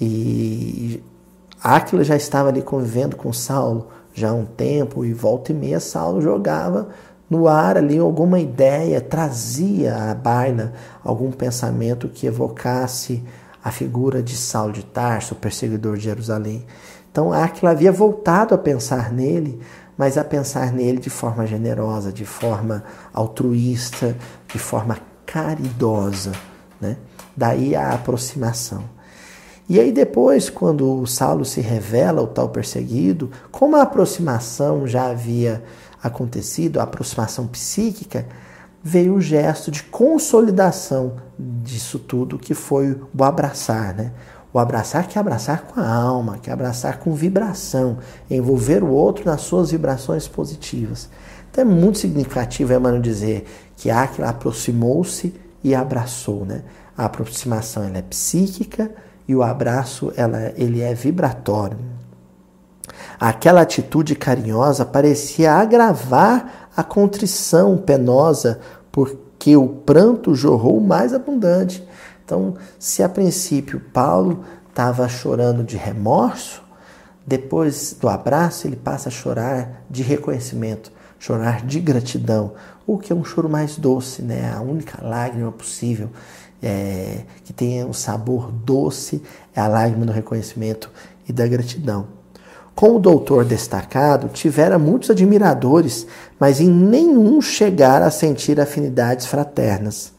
E 0.00 1.02
Aquila 1.62 2.04
já 2.04 2.16
estava 2.16 2.48
ali 2.48 2.62
convivendo 2.62 3.16
com 3.16 3.32
Saulo 3.32 3.88
já 4.12 4.30
há 4.30 4.34
um 4.34 4.44
tempo 4.44 5.04
e 5.04 5.12
volta 5.12 5.52
e 5.52 5.54
meia 5.54 5.78
Saulo 5.78 6.20
jogava 6.20 6.88
no 7.30 7.46
ar 7.46 7.76
ali 7.76 7.96
alguma 7.96 8.40
ideia, 8.40 9.00
trazia 9.00 10.10
à 10.10 10.14
baila 10.14 10.72
algum 11.04 11.30
pensamento 11.30 12.08
que 12.08 12.26
evocasse 12.26 13.22
a 13.62 13.70
figura 13.70 14.20
de 14.20 14.36
Saulo 14.36 14.72
de 14.72 14.84
Tarso, 14.84 15.34
o 15.34 15.36
perseguidor 15.36 15.96
de 15.96 16.04
Jerusalém. 16.04 16.66
Então 17.12 17.32
Aquila 17.32 17.70
havia 17.70 17.92
voltado 17.92 18.52
a 18.52 18.58
pensar 18.58 19.12
nele, 19.12 19.60
mas 19.96 20.18
a 20.18 20.24
pensar 20.24 20.72
nele 20.72 20.98
de 20.98 21.10
forma 21.10 21.46
generosa, 21.46 22.12
de 22.12 22.24
forma 22.24 22.82
altruísta, 23.12 24.16
de 24.52 24.58
forma 24.58 24.98
caridosa. 25.24 26.32
Né? 26.80 26.96
Daí 27.36 27.76
a 27.76 27.92
aproximação. 27.92 28.82
E 29.68 29.78
aí 29.78 29.92
depois, 29.92 30.50
quando 30.50 31.06
Saulo 31.06 31.44
se 31.44 31.60
revela 31.60 32.22
o 32.22 32.26
tal 32.26 32.48
perseguido, 32.48 33.30
como 33.52 33.76
a 33.76 33.82
aproximação 33.82 34.84
já 34.84 35.10
havia 35.10 35.62
acontecido, 36.02 36.80
a 36.80 36.84
aproximação 36.84 37.46
psíquica, 37.46 38.26
veio 38.82 39.14
o 39.14 39.20
gesto 39.20 39.70
de 39.70 39.82
consolidação 39.82 41.14
disso 41.38 41.98
tudo, 41.98 42.38
que 42.38 42.54
foi 42.54 42.98
o 43.16 43.24
abraçar, 43.24 43.94
né? 43.94 44.12
O 44.52 44.58
abraçar 44.58 45.06
que 45.06 45.16
é 45.16 45.20
abraçar 45.20 45.62
com 45.62 45.78
a 45.80 45.88
alma, 45.88 46.38
que 46.38 46.50
é 46.50 46.52
abraçar 46.52 46.98
com 46.98 47.14
vibração, 47.14 47.98
envolver 48.28 48.82
o 48.82 48.88
outro 48.88 49.24
nas 49.24 49.42
suas 49.42 49.70
vibrações 49.70 50.26
positivas. 50.26 51.08
Então 51.50 51.62
é 51.62 51.64
muito 51.64 51.98
significativo, 51.98 52.72
Emmanuel, 52.72 53.00
dizer 53.00 53.46
que 53.76 53.90
Aquila 53.90 54.30
aproximou-se 54.30 55.34
e 55.62 55.74
abraçou, 55.74 56.44
né? 56.44 56.62
A 56.96 57.04
aproximação 57.04 57.84
ela 57.84 57.98
é 57.98 58.02
psíquica, 58.02 58.90
e 59.30 59.34
o 59.36 59.44
abraço 59.44 60.12
ela, 60.16 60.52
ele 60.56 60.80
é 60.80 60.92
vibratório. 60.92 61.78
Aquela 63.18 63.62
atitude 63.62 64.14
carinhosa 64.14 64.84
parecia 64.84 65.52
agravar 65.54 66.68
a 66.76 66.82
contrição 66.82 67.76
penosa, 67.76 68.60
porque 68.90 69.56
o 69.56 69.68
pranto 69.68 70.34
jorrou 70.34 70.80
mais 70.80 71.12
abundante. 71.12 71.86
Então, 72.24 72.54
se 72.78 73.02
a 73.02 73.08
princípio 73.08 73.80
Paulo 73.92 74.44
estava 74.68 75.08
chorando 75.08 75.64
de 75.64 75.76
remorso, 75.76 76.62
depois 77.26 77.96
do 78.00 78.08
abraço 78.08 78.66
ele 78.66 78.76
passa 78.76 79.08
a 79.08 79.12
chorar 79.12 79.82
de 79.90 80.02
reconhecimento, 80.02 80.90
chorar 81.18 81.64
de 81.66 81.80
gratidão, 81.80 82.52
o 82.86 82.98
que 82.98 83.12
é 83.12 83.16
um 83.16 83.24
choro 83.24 83.48
mais 83.48 83.76
doce, 83.76 84.22
né? 84.22 84.52
A 84.52 84.60
única 84.60 85.04
lágrima 85.04 85.52
possível 85.52 86.10
é, 86.62 87.24
que 87.44 87.52
tenha 87.52 87.86
um 87.86 87.92
sabor 87.92 88.50
doce, 88.50 89.22
é 89.54 89.60
a 89.60 89.68
lágrima 89.68 90.06
do 90.06 90.12
reconhecimento 90.12 90.90
e 91.28 91.32
da 91.32 91.46
gratidão. 91.46 92.19
Com 92.80 92.96
o 92.96 92.98
doutor 92.98 93.44
destacado, 93.44 94.28
tivera 94.28 94.78
muitos 94.78 95.10
admiradores, 95.10 96.06
mas 96.38 96.62
em 96.62 96.70
nenhum 96.70 97.38
chegara 97.42 98.06
a 98.06 98.10
sentir 98.10 98.58
afinidades 98.58 99.26
fraternas. 99.26 100.14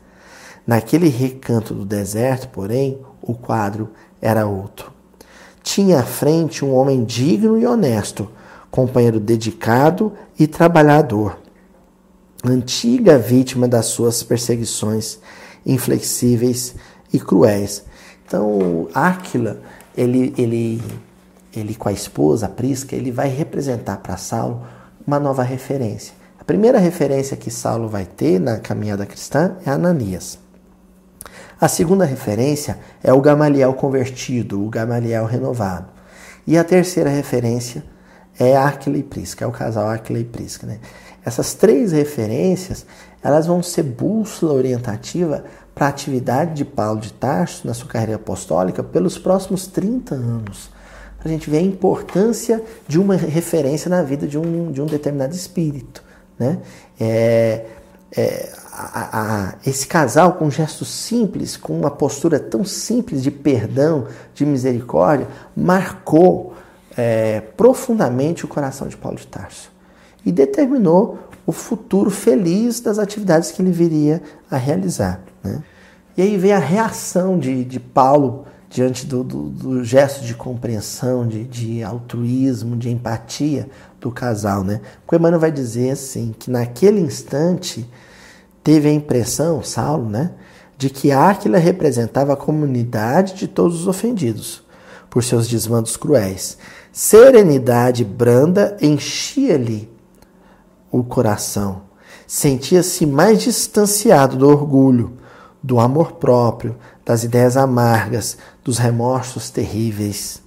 Naquele 0.68 1.10
recanto 1.10 1.74
do 1.74 1.84
deserto, 1.84 2.50
porém, 2.50 3.00
o 3.20 3.34
quadro 3.34 3.90
era 4.22 4.46
outro. 4.46 4.92
Tinha 5.64 6.02
à 6.02 6.04
frente 6.04 6.64
um 6.64 6.76
homem 6.76 7.04
digno 7.04 7.58
e 7.58 7.66
honesto, 7.66 8.30
companheiro 8.70 9.20
dedicado 9.20 10.14
e 10.38 10.46
trabalhador, 10.46 11.40
antiga 12.46 13.18
vítima 13.18 13.68
das 13.68 13.88
suas 13.88 14.22
perseguições 14.22 15.18
inflexíveis 15.66 16.76
e 17.12 17.20
cruéis. 17.20 17.84
Então, 18.24 18.88
Áquila, 18.94 19.60
ele, 19.98 20.32
ele, 20.38 20.80
ele 21.54 21.76
com 21.76 21.90
a 21.90 21.92
esposa, 21.92 22.46
a 22.46 22.50
Prisca, 22.50 22.96
ele 22.96 23.12
vai 23.12 23.28
representar 23.28 23.98
para 23.98 24.18
Saulo 24.18 24.64
uma 25.06 25.20
nova 25.20 25.44
referência. 25.44 26.14
A 26.40 26.44
primeira 26.44 26.80
referência 26.80 27.38
que 27.38 27.52
Saulo 27.52 27.88
vai 27.88 28.06
ter 28.06 28.40
na 28.40 28.58
caminhada 28.60 29.06
cristã 29.06 29.58
é 29.66 29.70
Ananias. 29.70 30.40
A 31.60 31.68
segunda 31.68 32.06
referência 32.06 32.80
é 33.04 33.14
o 33.14 33.22
Gamaliel 33.22 33.74
convertido, 33.74 34.66
o 34.66 34.70
Gamaliel 34.70 35.26
renovado. 35.26 35.88
E 36.48 36.58
a 36.58 36.64
terceira 36.64 37.10
referência 37.10 37.84
é 38.40 38.58
Áquila 38.58 38.98
e 38.98 39.04
Prisca, 39.04 39.46
é 39.46 39.48
o 39.48 39.52
casal 39.52 39.88
Áquila 39.88 40.18
e 40.18 40.24
Prisca. 40.24 40.66
Né? 40.66 40.80
Essas 41.24 41.54
três 41.54 41.92
referências 41.92 42.86
elas 43.24 43.46
vão 43.46 43.62
ser 43.62 43.84
bússola 43.84 44.54
orientativa 44.54 45.44
para 45.76 45.86
a 45.86 45.90
atividade 45.90 46.56
de 46.56 46.66
Paulo 46.66 47.00
de 47.00 47.14
Tarso 47.14 47.68
na 47.68 47.74
sua 47.74 47.88
carreira 47.88 48.16
apostólica 48.16 48.84
pelos 48.84 49.18
próximos 49.18 49.68
30 49.68 50.16
anos. 50.16 50.72
A 51.24 51.28
gente 51.28 51.50
ver 51.50 51.58
a 51.58 51.62
importância 51.62 52.64
de 52.88 53.00
uma 53.00 53.16
referência 53.16 53.90
na 53.90 54.02
vida 54.02 54.28
de 54.28 54.38
um, 54.38 54.72
de 54.72 54.82
um 54.82 54.86
determinado 54.86 55.36
espírito. 55.36 56.04
Né? 56.38 56.60
É, 57.00 57.66
é, 58.16 58.52
a, 58.72 59.20
a, 59.22 59.54
esse 59.66 59.86
casal, 59.86 60.34
com 60.34 60.50
gestos 60.50 60.90
simples, 60.90 61.56
com 61.56 61.78
uma 61.78 61.92
postura 61.92 62.40
tão 62.40 62.66
simples 62.66 63.22
de 63.22 63.30
perdão, 63.30 64.08
de 64.34 64.46
misericórdia, 64.46 65.28
marcou 65.56 66.54
é, 66.98 67.42
profundamente 67.56 68.46
o 68.46 68.48
coração 68.48 68.88
de 68.88 68.98
Paulo 68.98 69.18
de 69.18 69.28
Tarso 69.28 69.72
e 70.26 70.32
determinou 70.32 71.20
o 71.46 71.52
futuro 71.52 72.10
feliz 72.10 72.80
das 72.80 73.00
atividades 73.00 73.52
que 73.52 73.62
ele 73.62 73.72
viria 73.72 74.22
a 74.50 74.58
realizar. 74.58 75.22
Né? 75.44 75.64
E 76.18 76.22
aí 76.22 76.38
vem 76.38 76.54
a 76.54 76.60
reação 76.60 77.40
de, 77.40 77.64
de 77.64 77.80
Paulo 77.80 78.46
diante 78.72 79.06
do, 79.06 79.22
do, 79.22 79.50
do, 79.50 79.84
gesto 79.84 80.24
de 80.24 80.34
compreensão, 80.34 81.28
de, 81.28 81.44
de 81.44 81.84
altruísmo, 81.84 82.78
de 82.78 82.90
empatia 82.90 83.70
do 84.00 84.10
casal. 84.10 84.64
Né? 84.64 84.80
O 85.06 85.14
Emmanuel 85.14 85.42
vai 85.42 85.52
dizer 85.52 85.92
assim, 85.92 86.34
que 86.40 86.50
naquele 86.50 87.02
instante 87.02 87.88
teve 88.64 88.88
a 88.88 88.94
impressão, 88.94 89.62
Saulo, 89.62 90.10
né, 90.10 90.32
de 90.78 90.90
que 90.90 91.12
Áquila 91.12 91.58
representava 91.58 92.32
a 92.32 92.38
comunidade 92.38 93.34
de 93.34 93.46
todos 93.46 93.82
os 93.82 93.88
ofendidos 93.88 94.64
por 95.10 95.22
seus 95.22 95.50
desmandos 95.50 95.98
cruéis. 95.98 96.58
Serenidade 96.94 98.06
branda 98.06 98.78
enchia-lhe 98.82 99.92
o 100.90 101.04
coração. 101.04 101.82
Sentia-se 102.26 103.06
mais 103.06 103.42
distanciado 103.42 104.38
do 104.38 104.48
orgulho, 104.48 105.18
do 105.62 105.78
amor 105.78 106.14
próprio, 106.14 106.78
das 107.12 107.26
ideias 107.26 107.58
amargas, 107.58 108.38
dos 108.64 108.78
remorsos 108.78 109.50
terríveis. 109.50 110.42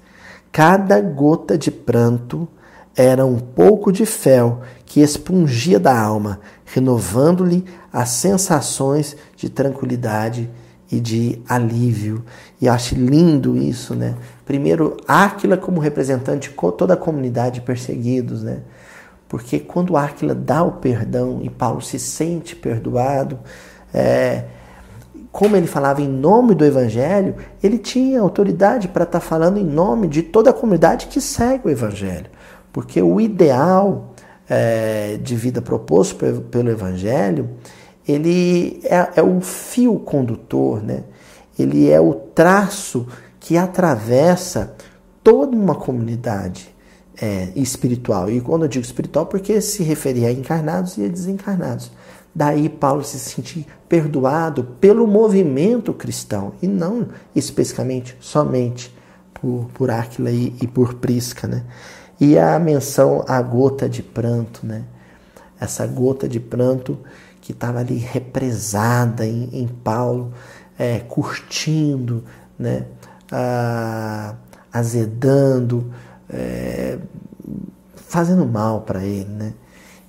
Cada 0.51 0.99
gota 0.99 1.59
de 1.59 1.71
pranto 1.71 2.49
era 2.97 3.27
um 3.27 3.39
pouco 3.39 3.93
de 3.93 4.07
fel 4.07 4.63
que 4.87 5.01
expungia 5.01 5.79
da 5.79 5.95
alma, 5.95 6.41
renovando-lhe 6.65 7.67
as 7.93 8.09
sensações 8.09 9.15
de 9.37 9.51
tranquilidade 9.51 10.49
e 10.91 10.99
de 11.01 11.39
alívio. 11.47 12.25
E 12.59 12.67
acho 12.67 12.95
lindo 12.95 13.59
isso, 13.59 13.95
né? 13.95 14.15
Primeiro, 14.47 14.97
Áquila 15.07 15.59
como 15.59 15.83
representante 15.83 16.49
de 16.49 16.55
toda 16.73 16.95
a 16.95 16.97
comunidade 16.97 17.57
de 17.57 17.67
perseguidos, 17.67 18.43
né? 18.43 18.63
Porque 19.29 19.61
quando 19.61 19.99
Áquila 19.99 20.35
dá 20.35 20.63
o 20.63 20.73
perdão 20.73 21.41
e 21.43 21.51
Paulo 21.51 21.83
se 21.83 21.99
sente 21.99 22.57
perdoado, 22.57 23.39
é, 23.93 24.45
como 25.35 25.57
ele 25.57 25.67
falava 25.67 26.01
em 26.01 26.07
nome 26.07 26.55
do 26.55 26.65
Evangelho, 26.65 27.35
ele 27.61 27.77
tinha 27.77 28.21
autoridade 28.21 28.87
para 28.87 29.03
estar 29.03 29.19
tá 29.19 29.27
falando 29.27 29.59
em 29.59 29.65
nome 29.65 30.07
de 30.07 30.23
toda 30.23 30.51
a 30.51 30.53
comunidade 30.53 31.09
que 31.09 31.21
segue 31.21 31.67
o 31.67 31.71
Evangelho. 31.71 32.27
Porque 32.73 33.03
o 33.03 33.21
ideal 33.21 34.15
é, 34.49 35.19
de 35.21 35.35
vida 35.35 35.61
proposto 35.61 36.25
pelo 36.53 36.71
Evangelho, 36.71 37.51
ele 38.07 38.81
é, 38.85 39.09
é 39.17 39.23
o 39.25 39.41
fio 39.41 39.99
condutor, 39.99 40.81
né? 40.81 41.03
ele 41.59 41.91
é 41.91 42.01
o 42.01 42.15
traço 42.15 43.05
que 43.41 43.57
atravessa 43.57 44.77
toda 45.21 45.57
uma 45.57 45.75
comunidade 45.75 46.73
é, 47.21 47.49
espiritual. 47.57 48.31
E 48.31 48.41
quando 48.41 48.67
eu 48.67 48.69
digo 48.69 48.85
espiritual, 48.85 49.27
porque 49.27 49.61
se 49.61 49.83
referia 49.83 50.29
a 50.29 50.33
encarnados 50.33 50.97
e 50.97 51.05
a 51.05 51.09
desencarnados. 51.09 51.91
Daí 52.35 52.69
Paulo 52.69 53.05
se 53.05 53.19
sentir 53.19 53.67
perdoado 53.89 54.65
pelo 54.81 55.07
movimento 55.07 55.95
cristão 55.95 56.53
e 56.61 56.67
não 56.67 57.09
especificamente 57.35 58.17
somente 58.21 58.93
por, 59.33 59.69
por 59.73 59.91
Áquila 59.91 60.31
e, 60.31 60.55
e 60.61 60.67
por 60.67 60.95
Prisca. 60.95 61.47
Né? 61.47 61.63
E 62.21 62.37
a 62.37 62.59
menção 62.59 63.25
à 63.29 63.41
gota 63.41 63.89
de 63.89 64.03
pranto, 64.03 64.67
né? 64.67 64.85
essa 65.61 65.87
gota 65.87 66.29
de 66.29 66.41
pranto 66.41 66.99
que 67.41 67.53
estava 67.53 67.81
ali 67.81 67.99
represada 67.99 69.27
em, 69.27 69.51
em 69.53 69.69
Paulo, 69.69 70.33
é, 70.79 71.01
curtindo, 71.01 72.25
né? 72.59 72.87
Ah, 73.31 74.35
azedando, 74.73 75.93
é, 76.29 76.99
fazendo 77.97 78.47
mal 78.47 78.81
para 78.81 79.05
ele. 79.05 79.29
Né? 79.29 79.53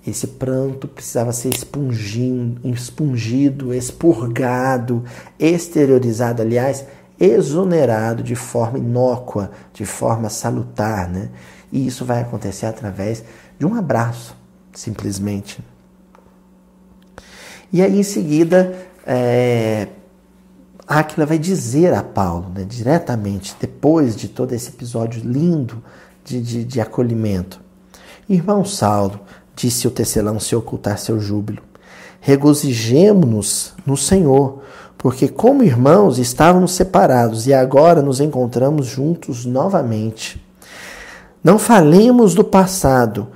Esse 0.05 0.27
pranto 0.27 0.87
precisava 0.87 1.31
ser 1.31 1.49
expungido, 1.49 3.73
expurgado, 3.73 5.03
exteriorizado, 5.39 6.43
aliás, 6.43 6.85
exonerado 7.19 8.21
de 8.21 8.35
forma 8.35 8.77
inócua, 8.77 9.49
de 9.73 9.85
forma 9.85 10.29
salutar. 10.29 11.09
Né? 11.09 11.29
E 11.71 11.87
isso 11.87 12.05
vai 12.05 12.21
acontecer 12.21 12.67
através 12.67 13.23
de 13.57 13.65
um 13.65 13.73
abraço, 13.73 14.37
simplesmente. 14.73 15.59
E 17.73 17.81
aí, 17.81 17.99
em 17.99 18.03
seguida, 18.03 18.77
é, 19.07 19.87
Aquila 20.87 21.25
vai 21.25 21.39
dizer 21.39 21.93
a 21.93 22.03
Paulo, 22.03 22.51
né, 22.53 22.63
diretamente, 22.63 23.55
depois 23.59 24.15
de 24.15 24.27
todo 24.27 24.53
esse 24.53 24.69
episódio 24.69 25.23
lindo 25.23 25.83
de, 26.23 26.39
de, 26.41 26.63
de 26.63 26.79
acolhimento: 26.79 27.59
Irmão 28.29 28.63
Saulo, 28.63 29.19
disse 29.55 29.87
o 29.87 29.91
tecelão 29.91 30.39
se 30.39 30.55
ocultar 30.55 30.97
seu 30.97 31.19
júbilo, 31.19 31.61
regozijemo-nos 32.19 33.73
no 33.85 33.95
Senhor, 33.95 34.61
porque, 34.97 35.27
como 35.27 35.63
irmãos, 35.63 36.17
estávamos 36.17 36.71
separados 36.71 37.45
e 37.47 37.53
agora 37.53 38.01
nos 38.01 38.19
encontramos 38.19 38.87
juntos 38.87 39.45
novamente. 39.45 40.43
Não 41.43 41.59
falemos 41.59 42.33
do 42.33 42.43
passado, 42.43 43.27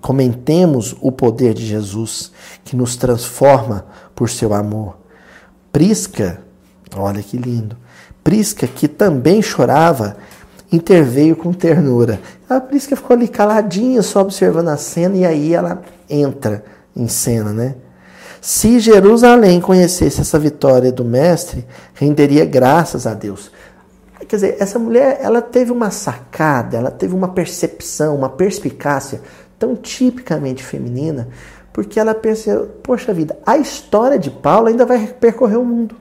comentemos 0.00 0.96
o 1.00 1.12
poder 1.12 1.52
de 1.52 1.66
Jesus, 1.66 2.32
que 2.64 2.74
nos 2.74 2.96
transforma 2.96 3.84
por 4.14 4.30
seu 4.30 4.54
amor. 4.54 4.96
Prisca, 5.70 6.40
olha 6.96 7.22
que 7.22 7.36
lindo, 7.36 7.76
Prisca, 8.24 8.66
que 8.66 8.88
também 8.88 9.42
chorava, 9.42 10.16
interveio 10.72 11.36
com 11.36 11.52
ternura. 11.52 12.20
A 12.48 12.60
Prisca 12.60 12.96
ficou 12.96 13.14
ali 13.14 13.28
caladinha, 13.28 14.02
só 14.02 14.20
observando 14.20 14.68
a 14.68 14.76
cena, 14.76 15.16
e 15.16 15.24
aí 15.24 15.54
ela 15.54 15.82
entra 16.08 16.64
em 16.94 17.08
cena, 17.08 17.52
né? 17.52 17.74
Se 18.40 18.78
Jerusalém 18.78 19.60
conhecesse 19.60 20.20
essa 20.20 20.38
vitória 20.38 20.92
do 20.92 21.04
mestre, 21.04 21.66
renderia 21.94 22.44
graças 22.44 23.06
a 23.06 23.14
Deus. 23.14 23.50
Quer 24.28 24.36
dizer, 24.36 24.56
essa 24.58 24.78
mulher, 24.78 25.18
ela 25.20 25.42
teve 25.42 25.70
uma 25.70 25.90
sacada, 25.90 26.76
ela 26.76 26.90
teve 26.90 27.14
uma 27.14 27.28
percepção, 27.28 28.16
uma 28.16 28.28
perspicácia 28.28 29.20
tão 29.58 29.74
tipicamente 29.74 30.62
feminina, 30.62 31.28
porque 31.72 31.98
ela 32.00 32.14
pensou, 32.14 32.66
poxa 32.82 33.12
vida, 33.12 33.36
a 33.44 33.58
história 33.58 34.18
de 34.18 34.30
Paulo 34.30 34.68
ainda 34.68 34.86
vai 34.86 35.06
percorrer 35.06 35.58
o 35.58 35.64
mundo. 35.64 35.96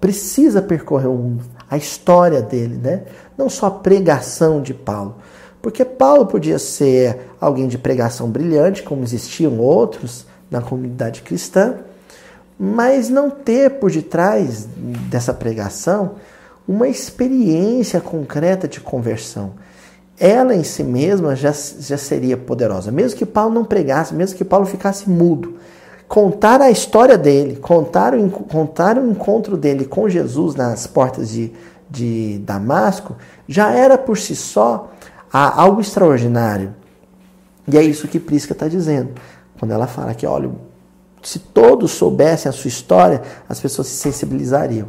Precisa 0.00 0.62
percorrer 0.62 1.08
o 1.08 1.14
mundo. 1.14 1.44
A 1.70 1.76
história 1.76 2.40
dele, 2.40 2.76
né? 2.76 3.02
Não 3.36 3.48
só 3.48 3.66
a 3.66 3.70
pregação 3.70 4.62
de 4.62 4.72
Paulo. 4.72 5.16
Porque 5.60 5.84
Paulo 5.84 6.26
podia 6.26 6.58
ser 6.58 7.30
alguém 7.40 7.68
de 7.68 7.76
pregação 7.76 8.30
brilhante, 8.30 8.82
como 8.82 9.02
existiam 9.02 9.58
outros 9.58 10.26
na 10.50 10.60
comunidade 10.62 11.22
cristã, 11.22 11.76
mas 12.58 13.08
não 13.08 13.30
ter 13.30 13.78
por 13.78 13.90
detrás 13.90 14.66
dessa 15.10 15.34
pregação 15.34 16.12
uma 16.66 16.88
experiência 16.88 18.00
concreta 18.00 18.66
de 18.68 18.80
conversão. 18.80 19.52
Ela 20.18 20.54
em 20.54 20.64
si 20.64 20.82
mesma 20.82 21.36
já, 21.36 21.52
já 21.52 21.96
seria 21.96 22.36
poderosa. 22.36 22.90
Mesmo 22.90 23.18
que 23.18 23.26
Paulo 23.26 23.54
não 23.54 23.64
pregasse, 23.64 24.14
mesmo 24.14 24.36
que 24.36 24.44
Paulo 24.44 24.66
ficasse 24.66 25.08
mudo, 25.08 25.54
contar 26.08 26.60
a 26.62 26.70
história 26.70 27.18
dele, 27.18 27.56
contar 27.56 28.14
o, 28.14 28.30
contar 28.30 28.98
o 28.98 29.10
encontro 29.10 29.56
dele 29.56 29.84
com 29.84 30.08
Jesus 30.08 30.54
nas 30.54 30.86
portas 30.86 31.28
de, 31.28 31.52
de 31.88 32.38
Damasco, 32.38 33.16
já 33.46 33.70
era 33.72 33.98
por 33.98 34.16
si 34.16 34.34
só 34.34 34.90
algo 35.30 35.80
extraordinário. 35.80 36.74
E 37.70 37.76
é 37.76 37.82
isso 37.82 38.08
que 38.08 38.18
Prisca 38.18 38.54
está 38.54 38.66
dizendo. 38.66 39.10
Quando 39.58 39.72
ela 39.72 39.86
fala 39.86 40.14
que, 40.14 40.26
olha, 40.26 40.50
se 41.22 41.38
todos 41.38 41.90
soubessem 41.90 42.48
a 42.48 42.52
sua 42.52 42.68
história, 42.68 43.20
as 43.46 43.60
pessoas 43.60 43.88
se 43.88 43.96
sensibilizariam. 43.96 44.88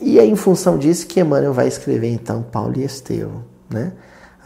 E 0.00 0.18
é 0.18 0.24
em 0.24 0.36
função 0.36 0.76
disso 0.76 1.06
que 1.06 1.20
Emmanuel 1.20 1.54
vai 1.54 1.68
escrever 1.68 2.12
então 2.12 2.42
Paulo 2.42 2.74
e 2.76 2.84
Estevão. 2.84 3.44
Né? 3.70 3.92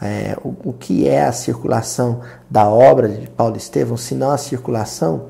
É, 0.01 0.37
o, 0.43 0.69
o, 0.69 0.73
que 0.73 1.07
é 1.07 1.25
a 1.25 1.31
circulação 1.31 2.21
da 2.49 2.69
obra 2.69 3.09
de 3.09 3.27
Paulo 3.27 3.55
e 3.55 3.57
Estevão, 3.57 3.97
senão 3.97 4.31
a 4.31 4.37
circulação 4.37 5.25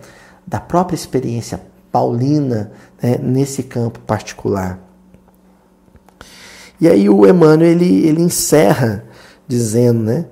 da 0.47 0.59
própria 0.59 0.95
experiência 0.95 1.61
paulina 1.91 2.71
né, 3.01 3.17
nesse 3.21 3.63
campo 3.63 3.99
particular. 3.99 4.79
E 6.79 6.87
aí 6.87 7.09
o 7.09 7.27
Emmanuel 7.27 7.71
ele, 7.71 8.07
ele 8.07 8.21
encerra 8.21 9.03
dizendo, 9.47 10.03
né? 10.03 10.25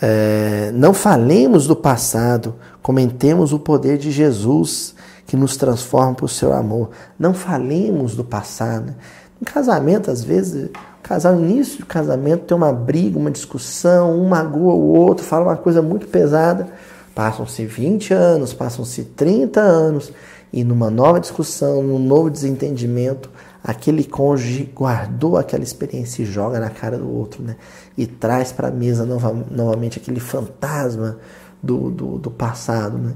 É, 0.00 0.70
não 0.74 0.92
falemos 0.92 1.66
do 1.66 1.74
passado, 1.74 2.54
comentemos 2.82 3.52
o 3.52 3.58
poder 3.58 3.98
de 3.98 4.10
Jesus 4.10 4.94
que 5.26 5.36
nos 5.36 5.56
transforma 5.56 6.14
por 6.14 6.28
seu 6.28 6.52
amor. 6.52 6.90
Não 7.18 7.34
falemos 7.34 8.14
do 8.14 8.22
passado. 8.22 8.94
Em 9.40 9.44
casamento, 9.44 10.10
às 10.10 10.22
vezes, 10.22 10.70
casal, 11.02 11.34
no 11.34 11.48
início 11.48 11.80
do 11.80 11.86
casamento, 11.86 12.44
tem 12.44 12.56
uma 12.56 12.72
briga, 12.72 13.18
uma 13.18 13.30
discussão, 13.30 14.18
um 14.18 14.28
magoa 14.28 14.74
o 14.74 14.92
outro, 14.92 15.24
fala 15.24 15.46
uma 15.46 15.56
coisa 15.56 15.82
muito 15.82 16.06
pesada. 16.06 16.68
Passam-se 17.16 17.64
20 17.64 18.12
anos, 18.12 18.52
passam-se 18.52 19.02
30 19.02 19.58
anos, 19.58 20.12
e 20.52 20.62
numa 20.62 20.90
nova 20.90 21.18
discussão, 21.18 21.82
num 21.82 21.98
novo 21.98 22.28
desentendimento, 22.28 23.30
aquele 23.64 24.04
cônjuge 24.04 24.70
guardou 24.76 25.38
aquela 25.38 25.64
experiência 25.64 26.22
e 26.22 26.26
joga 26.26 26.60
na 26.60 26.68
cara 26.68 26.98
do 26.98 27.10
outro, 27.10 27.42
né? 27.42 27.56
E 27.96 28.06
traz 28.06 28.52
para 28.52 28.68
a 28.68 28.70
mesa 28.70 29.06
nova, 29.06 29.34
novamente 29.50 29.98
aquele 29.98 30.20
fantasma 30.20 31.16
do, 31.62 31.90
do, 31.90 32.18
do 32.18 32.30
passado, 32.30 32.98
né? 32.98 33.14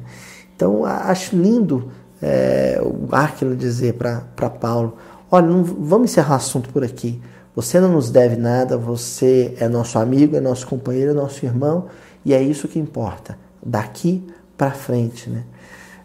Então, 0.57 0.87
acho 0.87 1.37
lindo 1.37 1.93
é, 2.23 2.81
o 2.83 3.15
Aquila 3.15 3.55
dizer 3.55 3.97
para 3.97 4.49
Paulo: 4.49 4.97
olha, 5.31 5.47
não, 5.47 5.63
vamos 5.63 6.11
encerrar 6.11 6.33
o 6.33 6.37
assunto 6.37 6.71
por 6.71 6.83
aqui. 6.83 7.21
Você 7.55 7.79
não 7.79 7.93
nos 7.93 8.09
deve 8.09 8.37
nada, 8.37 8.79
você 8.79 9.55
é 9.61 9.69
nosso 9.69 9.99
amigo, 9.99 10.37
é 10.37 10.41
nosso 10.41 10.67
companheiro, 10.67 11.11
é 11.11 11.15
nosso 11.15 11.45
irmão, 11.45 11.89
e 12.25 12.33
é 12.33 12.43
isso 12.43 12.67
que 12.67 12.79
importa, 12.79 13.37
daqui 13.62 14.27
para 14.57 14.70
frente. 14.70 15.29
Né? 15.29 15.44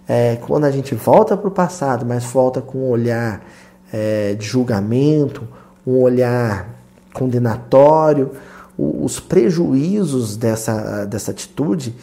É, 0.07 0.35
quando 0.37 0.65
a 0.65 0.71
gente 0.71 0.95
volta 0.95 1.35
para 1.35 1.47
o 1.47 1.51
passado, 1.51 2.05
mas 2.05 2.23
volta 2.23 2.61
com 2.61 2.79
um 2.79 2.89
olhar 2.89 3.43
é, 3.91 4.33
de 4.35 4.45
julgamento, 4.45 5.47
um 5.85 5.99
olhar 6.01 6.69
condenatório, 7.13 8.31
os 8.77 9.19
prejuízos 9.19 10.35
dessa, 10.35 11.05
dessa 11.05 11.31
atitude, 11.31 11.95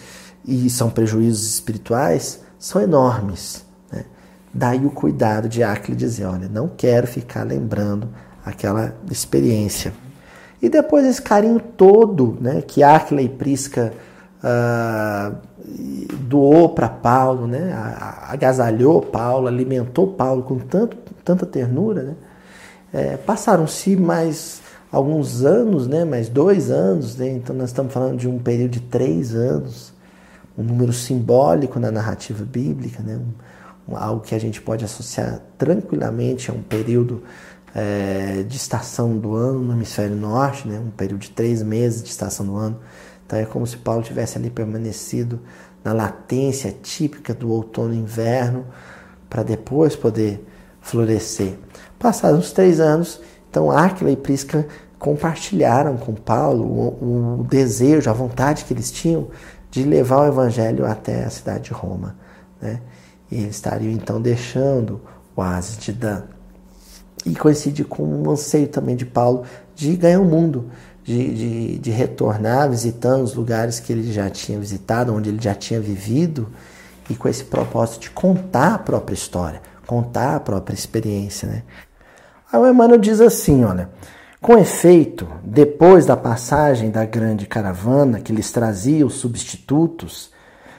e 0.44 0.68
são 0.70 0.90
prejuízos 0.90 1.54
espirituais, 1.54 2.40
são 2.58 2.80
enormes. 2.80 3.64
Daí 4.54 4.84
o 4.84 4.90
cuidado 4.90 5.48
de 5.48 5.62
Acre 5.62 5.96
dizer, 5.96 6.26
olha, 6.26 6.46
não 6.46 6.68
quero 6.68 7.06
ficar 7.06 7.42
lembrando 7.42 8.08
aquela 8.44 8.94
experiência. 9.10 9.94
E 10.60 10.68
depois 10.68 11.06
esse 11.06 11.22
carinho 11.22 11.58
todo 11.58 12.36
né, 12.38 12.60
que 12.60 12.82
Acre 12.82 13.22
e 13.22 13.28
Prisca 13.28 13.94
uh, 14.42 15.36
doou 16.28 16.70
para 16.70 16.88
Paulo, 16.88 17.46
né, 17.46 17.72
agasalhou 18.28 19.00
Paulo, 19.00 19.46
alimentou 19.46 20.08
Paulo 20.08 20.42
com 20.42 20.58
tanto, 20.58 20.96
tanta 21.24 21.46
ternura. 21.46 22.02
Né, 22.02 22.14
é, 22.92 23.16
Passaram-se 23.16 23.96
mais 23.96 24.60
alguns 24.90 25.44
anos, 25.44 25.86
né, 25.86 26.04
mais 26.04 26.28
dois 26.28 26.70
anos, 26.70 27.16
né, 27.16 27.28
então 27.28 27.54
nós 27.54 27.70
estamos 27.70 27.92
falando 27.92 28.18
de 28.18 28.28
um 28.28 28.38
período 28.38 28.72
de 28.72 28.80
três 28.80 29.34
anos, 29.34 29.92
um 30.56 30.62
número 30.62 30.92
simbólico 30.92 31.78
na 31.78 31.90
narrativa 31.90 32.44
bíblica, 32.44 33.02
né, 33.02 33.18
um, 33.88 33.96
algo 33.96 34.20
que 34.20 34.34
a 34.34 34.38
gente 34.38 34.60
pode 34.60 34.84
associar 34.84 35.40
tranquilamente 35.56 36.50
a 36.50 36.54
um 36.54 36.62
período 36.62 37.22
é, 37.74 38.44
de 38.46 38.56
estação 38.56 39.16
do 39.16 39.34
ano 39.34 39.60
no 39.60 39.72
hemisfério 39.72 40.14
norte, 40.14 40.68
né? 40.68 40.78
um 40.78 40.90
período 40.90 41.22
de 41.22 41.30
três 41.30 41.62
meses 41.62 42.02
de 42.02 42.10
estação 42.10 42.46
do 42.46 42.56
ano. 42.56 42.78
Então 43.32 43.40
é 43.40 43.46
como 43.46 43.66
se 43.66 43.78
Paulo 43.78 44.02
tivesse 44.02 44.36
ali 44.36 44.50
permanecido 44.50 45.40
na 45.82 45.94
latência 45.94 46.70
típica 46.70 47.32
do 47.32 47.50
outono 47.50 47.94
e 47.94 47.96
inverno 47.96 48.66
para 49.30 49.42
depois 49.42 49.96
poder 49.96 50.46
florescer. 50.82 51.54
Passados 51.98 52.38
uns 52.38 52.52
três 52.52 52.78
anos, 52.78 53.22
então 53.48 53.70
Áquila 53.70 54.10
e 54.10 54.16
Prisca 54.16 54.66
compartilharam 54.98 55.96
com 55.96 56.12
Paulo 56.14 56.62
o, 56.62 57.40
o, 57.40 57.44
desejo, 57.44 58.10
a 58.10 58.12
vontade 58.12 58.66
que 58.66 58.74
eles 58.74 58.90
tinham 58.92 59.28
de 59.70 59.82
levar 59.82 60.20
o 60.20 60.26
evangelho 60.26 60.84
até 60.84 61.24
a 61.24 61.30
cidade 61.30 61.64
de 61.64 61.72
Roma. 61.72 62.14
Né? 62.60 62.82
E 63.30 63.36
eles 63.36 63.56
estariam 63.56 63.92
então 63.92 64.20
deixando 64.20 65.00
o 65.34 65.40
oásis 65.40 65.78
de 65.78 65.90
Dan. 65.90 66.24
E 67.24 67.34
coincide 67.34 67.82
com 67.82 68.02
um 68.02 68.30
anseio 68.30 68.68
também 68.68 68.94
de 68.94 69.06
Paulo 69.06 69.44
de 69.74 69.96
ganhar 69.96 70.20
o 70.20 70.24
mundo, 70.24 70.70
de, 71.02 71.34
de, 71.34 71.78
de, 71.78 71.90
retornar 71.90 72.70
visitando 72.70 73.22
os 73.22 73.34
lugares 73.34 73.80
que 73.80 73.92
ele 73.92 74.12
já 74.12 74.30
tinha 74.30 74.58
visitado, 74.58 75.14
onde 75.14 75.28
ele 75.28 75.40
já 75.40 75.54
tinha 75.54 75.80
vivido, 75.80 76.48
e 77.10 77.14
com 77.14 77.28
esse 77.28 77.44
propósito 77.44 78.02
de 78.02 78.10
contar 78.10 78.74
a 78.74 78.78
própria 78.78 79.14
história, 79.14 79.60
contar 79.86 80.36
a 80.36 80.40
própria 80.40 80.74
experiência. 80.74 81.48
Né? 81.48 81.62
Aí 82.52 82.60
o 82.60 82.68
Emmanuel 82.68 82.98
diz 82.98 83.20
assim: 83.20 83.64
olha, 83.64 83.90
com 84.40 84.58
efeito, 84.58 85.28
depois 85.44 86.06
da 86.06 86.16
passagem 86.16 86.90
da 86.90 87.04
grande 87.04 87.46
caravana 87.46 88.20
que 88.20 88.32
lhes 88.32 88.50
trazia 88.52 89.06
os 89.06 89.14
substitutos, 89.14 90.30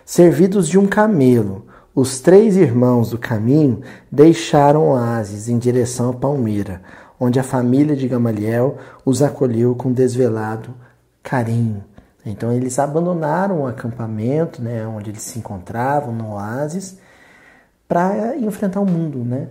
servidos 0.05 0.67
de 0.67 0.77
um 0.77 0.85
camelo, 0.85 1.65
os 1.95 2.19
três 2.19 2.57
irmãos 2.57 3.11
do 3.11 3.17
caminho 3.17 3.81
deixaram 4.11 4.89
Oásis 4.89 5.47
em 5.47 5.59
direção 5.59 6.09
a 6.09 6.13
Palmira 6.13 6.81
onde 7.23 7.39
a 7.39 7.43
família 7.43 7.95
de 7.95 8.05
Gamaliel 8.05 8.77
os 9.05 9.21
acolheu 9.21 9.73
com 9.75 9.93
desvelado 9.93 10.75
carinho. 11.21 11.81
Então 12.25 12.51
eles 12.51 12.77
abandonaram 12.77 13.61
o 13.61 13.67
acampamento, 13.67 14.61
né, 14.61 14.85
onde 14.85 15.09
eles 15.09 15.21
se 15.21 15.39
encontravam 15.39 16.13
no 16.13 16.33
oásis, 16.33 16.97
para 17.87 18.35
enfrentar 18.35 18.81
o 18.81 18.85
mundo, 18.85 19.19
né? 19.19 19.47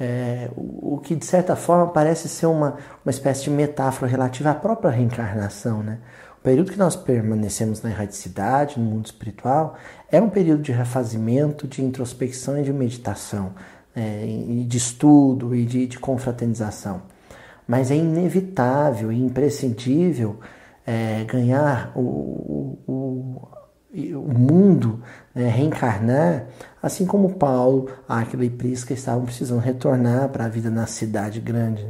É, 0.00 0.50
o, 0.56 0.98
que 0.98 1.14
de 1.14 1.24
certa 1.24 1.54
forma 1.54 1.86
parece 1.92 2.28
ser 2.28 2.46
uma, 2.46 2.76
uma 3.04 3.10
espécie 3.10 3.44
de 3.44 3.50
metáfora 3.50 4.10
relativa 4.10 4.50
à 4.50 4.54
própria 4.54 4.90
reencarnação, 4.90 5.80
né? 5.80 5.98
O 6.40 6.42
período 6.42 6.72
que 6.72 6.78
nós 6.78 6.96
permanecemos 6.96 7.82
na 7.82 7.90
erradicidade, 7.90 8.80
no 8.80 8.84
mundo 8.84 9.06
espiritual, 9.06 9.76
é 10.10 10.20
um 10.20 10.28
período 10.28 10.62
de 10.62 10.72
refazimento, 10.72 11.68
de 11.68 11.84
introspecção 11.84 12.58
e 12.58 12.64
de 12.64 12.72
meditação, 12.72 13.52
é, 13.94 14.24
e 14.26 14.64
de 14.64 14.76
estudo 14.76 15.54
e 15.54 15.64
de, 15.64 15.86
de 15.86 16.00
confraternização 16.00 17.11
mas 17.66 17.90
é 17.90 17.96
inevitável 17.96 19.12
e 19.12 19.20
imprescindível 19.20 20.38
é, 20.86 21.24
ganhar 21.24 21.92
o, 21.94 22.78
o, 22.86 23.48
o 23.94 24.38
mundo, 24.38 25.00
né, 25.34 25.48
reencarnar, 25.48 26.46
assim 26.82 27.06
como 27.06 27.34
Paulo, 27.34 27.88
Áquila 28.08 28.44
e 28.44 28.50
Prisca 28.50 28.92
estavam 28.92 29.24
precisando 29.24 29.60
retornar 29.60 30.28
para 30.28 30.46
a 30.46 30.48
vida 30.48 30.70
na 30.70 30.86
cidade 30.86 31.40
grande. 31.40 31.86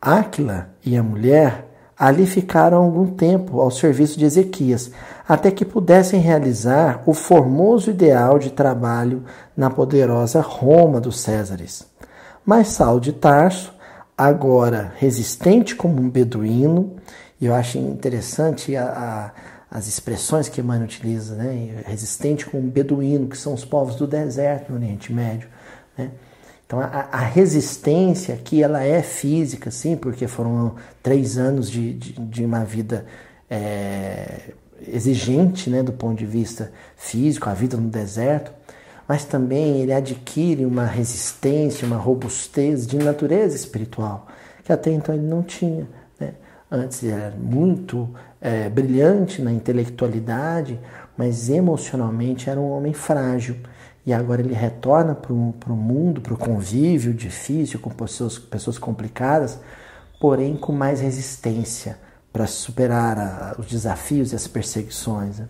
Áquila 0.00 0.70
e 0.84 0.96
a 0.96 1.02
mulher 1.02 1.68
ali 1.98 2.24
ficaram 2.24 2.78
algum 2.78 3.08
tempo 3.08 3.60
ao 3.60 3.70
serviço 3.70 4.18
de 4.18 4.24
Ezequias, 4.24 4.90
até 5.28 5.50
que 5.50 5.66
pudessem 5.66 6.18
realizar 6.18 7.02
o 7.04 7.12
formoso 7.12 7.90
ideal 7.90 8.38
de 8.38 8.50
trabalho 8.50 9.24
na 9.54 9.68
poderosa 9.68 10.40
Roma 10.40 10.98
dos 10.98 11.20
Césares. 11.20 11.86
Mas 12.44 12.68
Saulo 12.68 13.00
de 13.00 13.12
Tarso 13.12 13.74
agora 14.28 14.92
resistente 14.98 15.74
como 15.74 15.98
um 15.98 16.10
beduíno, 16.10 16.96
e 17.40 17.46
eu 17.46 17.54
acho 17.54 17.78
interessante 17.78 18.76
a, 18.76 19.32
a, 19.70 19.78
as 19.78 19.86
expressões 19.86 20.46
que 20.46 20.60
Emmanuel 20.60 20.84
utiliza, 20.84 21.34
né? 21.34 21.82
resistente 21.86 22.44
como 22.44 22.62
um 22.62 22.68
beduíno, 22.68 23.28
que 23.28 23.38
são 23.38 23.54
os 23.54 23.64
povos 23.64 23.96
do 23.96 24.06
deserto 24.06 24.70
no 24.70 24.76
Oriente 24.76 25.10
Médio. 25.10 25.48
Né? 25.96 26.10
Então 26.66 26.80
a, 26.80 27.08
a, 27.10 27.20
resistência 27.20 28.34
aqui 28.34 28.62
ela 28.62 28.82
é 28.82 29.02
física, 29.02 29.70
sim, 29.70 29.96
porque 29.96 30.28
foram 30.28 30.74
três 31.02 31.38
anos 31.38 31.70
de, 31.70 31.94
de, 31.94 32.12
de 32.12 32.44
uma 32.44 32.62
vida 32.62 33.06
é, 33.48 34.52
exigente 34.86 35.70
né, 35.70 35.82
do 35.82 35.92
ponto 35.92 36.18
de 36.18 36.26
vista 36.26 36.70
físico, 36.94 37.48
a 37.48 37.54
vida 37.54 37.74
no 37.78 37.88
deserto, 37.88 38.52
mas 39.10 39.24
também 39.24 39.80
ele 39.80 39.92
adquire 39.92 40.64
uma 40.64 40.84
resistência, 40.84 41.84
uma 41.84 41.96
robustez 41.96 42.86
de 42.86 42.96
natureza 42.96 43.56
espiritual, 43.56 44.28
que 44.62 44.72
até 44.72 44.92
então 44.92 45.12
ele 45.12 45.26
não 45.26 45.42
tinha. 45.42 45.88
Né? 46.20 46.34
Antes 46.70 47.02
ele 47.02 47.14
era 47.14 47.34
muito 47.34 48.08
é, 48.40 48.68
brilhante 48.68 49.42
na 49.42 49.52
intelectualidade, 49.52 50.78
mas 51.16 51.50
emocionalmente 51.50 52.48
era 52.48 52.60
um 52.60 52.70
homem 52.70 52.92
frágil. 52.92 53.56
E 54.06 54.12
agora 54.12 54.42
ele 54.42 54.54
retorna 54.54 55.12
para 55.12 55.32
o 55.32 55.76
mundo, 55.76 56.20
para 56.20 56.34
o 56.34 56.38
convívio 56.38 57.12
difícil, 57.12 57.80
com 57.80 57.90
pessoas, 57.90 58.38
pessoas 58.38 58.78
complicadas, 58.78 59.58
porém 60.20 60.56
com 60.56 60.70
mais 60.70 61.00
resistência 61.00 61.98
para 62.32 62.46
superar 62.46 63.18
a, 63.18 63.56
os 63.58 63.66
desafios 63.66 64.30
e 64.32 64.36
as 64.36 64.46
perseguições. 64.46 65.40
Né? 65.40 65.48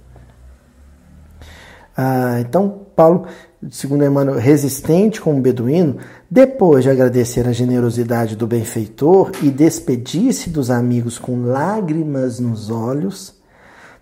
Ah, 1.94 2.40
então, 2.40 2.86
Paulo 2.96 3.26
segundo 3.68 4.04
Emmanuel, 4.04 4.38
resistente 4.38 5.20
como 5.20 5.40
beduíno, 5.40 5.98
depois 6.30 6.84
de 6.84 6.90
agradecer 6.90 7.46
a 7.46 7.52
generosidade 7.52 8.34
do 8.36 8.46
benfeitor 8.46 9.32
e 9.42 9.50
despedir-se 9.50 10.48
dos 10.48 10.70
amigos 10.70 11.18
com 11.18 11.44
lágrimas 11.44 12.40
nos 12.40 12.70
olhos, 12.70 13.34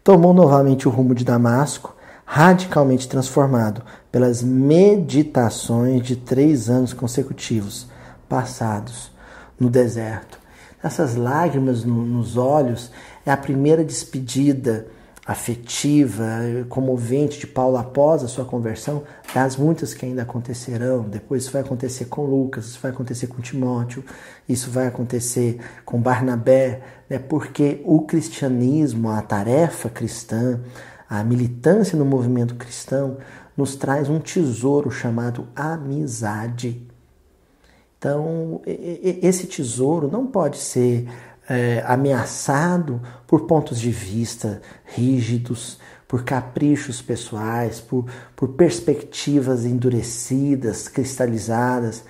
tomou 0.04 0.32
novamente 0.32 0.86
o 0.86 0.90
rumo 0.90 1.14
de 1.14 1.24
Damasco, 1.24 1.96
radicalmente 2.24 3.08
transformado 3.08 3.82
pelas 4.12 4.42
meditações 4.42 6.02
de 6.02 6.14
três 6.14 6.68
anos 6.70 6.92
consecutivos 6.92 7.88
passados 8.28 9.10
no 9.58 9.68
deserto. 9.68 10.38
Essas 10.82 11.16
lágrimas 11.16 11.82
no, 11.82 12.04
nos 12.04 12.36
olhos 12.36 12.92
é 13.26 13.32
a 13.32 13.36
primeira 13.36 13.82
despedida 13.82 14.86
afetiva, 15.28 16.24
comovente 16.70 17.38
de 17.38 17.46
Paulo 17.46 17.76
após 17.76 18.24
a 18.24 18.28
sua 18.28 18.46
conversão, 18.46 19.02
das 19.34 19.58
muitas 19.58 19.92
que 19.92 20.06
ainda 20.06 20.22
acontecerão. 20.22 21.02
Depois 21.02 21.42
isso 21.42 21.52
vai 21.52 21.60
acontecer 21.60 22.06
com 22.06 22.24
Lucas, 22.24 22.64
isso 22.64 22.80
vai 22.80 22.90
acontecer 22.90 23.26
com 23.26 23.42
Timóteo, 23.42 24.02
isso 24.48 24.70
vai 24.70 24.86
acontecer 24.86 25.60
com 25.84 26.00
Barnabé, 26.00 26.80
né? 27.10 27.18
porque 27.18 27.82
o 27.84 28.00
cristianismo, 28.06 29.10
a 29.10 29.20
tarefa 29.20 29.90
cristã, 29.90 30.60
a 31.06 31.22
militância 31.22 31.98
no 31.98 32.06
movimento 32.06 32.54
cristão 32.54 33.18
nos 33.54 33.76
traz 33.76 34.08
um 34.08 34.20
tesouro 34.20 34.90
chamado 34.90 35.46
amizade. 35.54 36.88
Então, 37.98 38.62
esse 38.64 39.46
tesouro 39.46 40.08
não 40.10 40.26
pode 40.26 40.56
ser 40.56 41.06
é, 41.48 41.82
ameaçado 41.86 43.00
por 43.26 43.46
pontos 43.46 43.80
de 43.80 43.90
vista 43.90 44.60
rígidos, 44.84 45.78
por 46.06 46.24
caprichos 46.24 47.00
pessoais, 47.00 47.80
por, 47.80 48.06
por 48.36 48.48
perspectivas 48.50 49.64
endurecidas, 49.64 50.88
cristalizadas. 50.88 52.04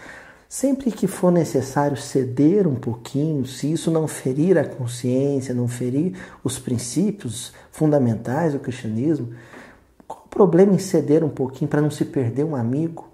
Sempre 0.48 0.90
que 0.90 1.06
for 1.06 1.30
necessário 1.30 1.96
ceder 1.96 2.66
um 2.66 2.74
pouquinho, 2.74 3.44
se 3.44 3.70
isso 3.70 3.90
não 3.90 4.08
ferir 4.08 4.56
a 4.56 4.64
consciência, 4.64 5.54
não 5.54 5.68
ferir 5.68 6.14
os 6.42 6.58
princípios 6.58 7.52
fundamentais 7.70 8.54
do 8.54 8.58
cristianismo, 8.58 9.30
qual 10.06 10.22
o 10.24 10.28
problema 10.28 10.72
em 10.72 10.78
ceder 10.78 11.22
um 11.22 11.28
pouquinho 11.28 11.68
para 11.68 11.82
não 11.82 11.90
se 11.90 12.04
perder 12.04 12.44
um 12.44 12.56
amigo? 12.56 13.08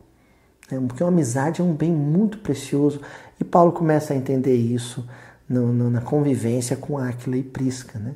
É, 0.71 0.79
porque 0.79 1.03
uma 1.03 1.11
amizade 1.11 1.61
é 1.61 1.65
um 1.65 1.75
bem 1.75 1.91
muito 1.91 2.39
precioso 2.39 3.01
e 3.39 3.45
Paulo 3.45 3.73
começa 3.73 4.13
a 4.13 4.17
entender 4.17 4.55
isso 4.55 5.05
no, 5.49 5.73
no, 5.73 5.91
na 5.91 6.01
convivência 6.01 6.77
com 6.77 6.99
Aquila 6.99 7.37
e 7.37 7.43
Prisca, 7.43 7.99
né? 7.99 8.15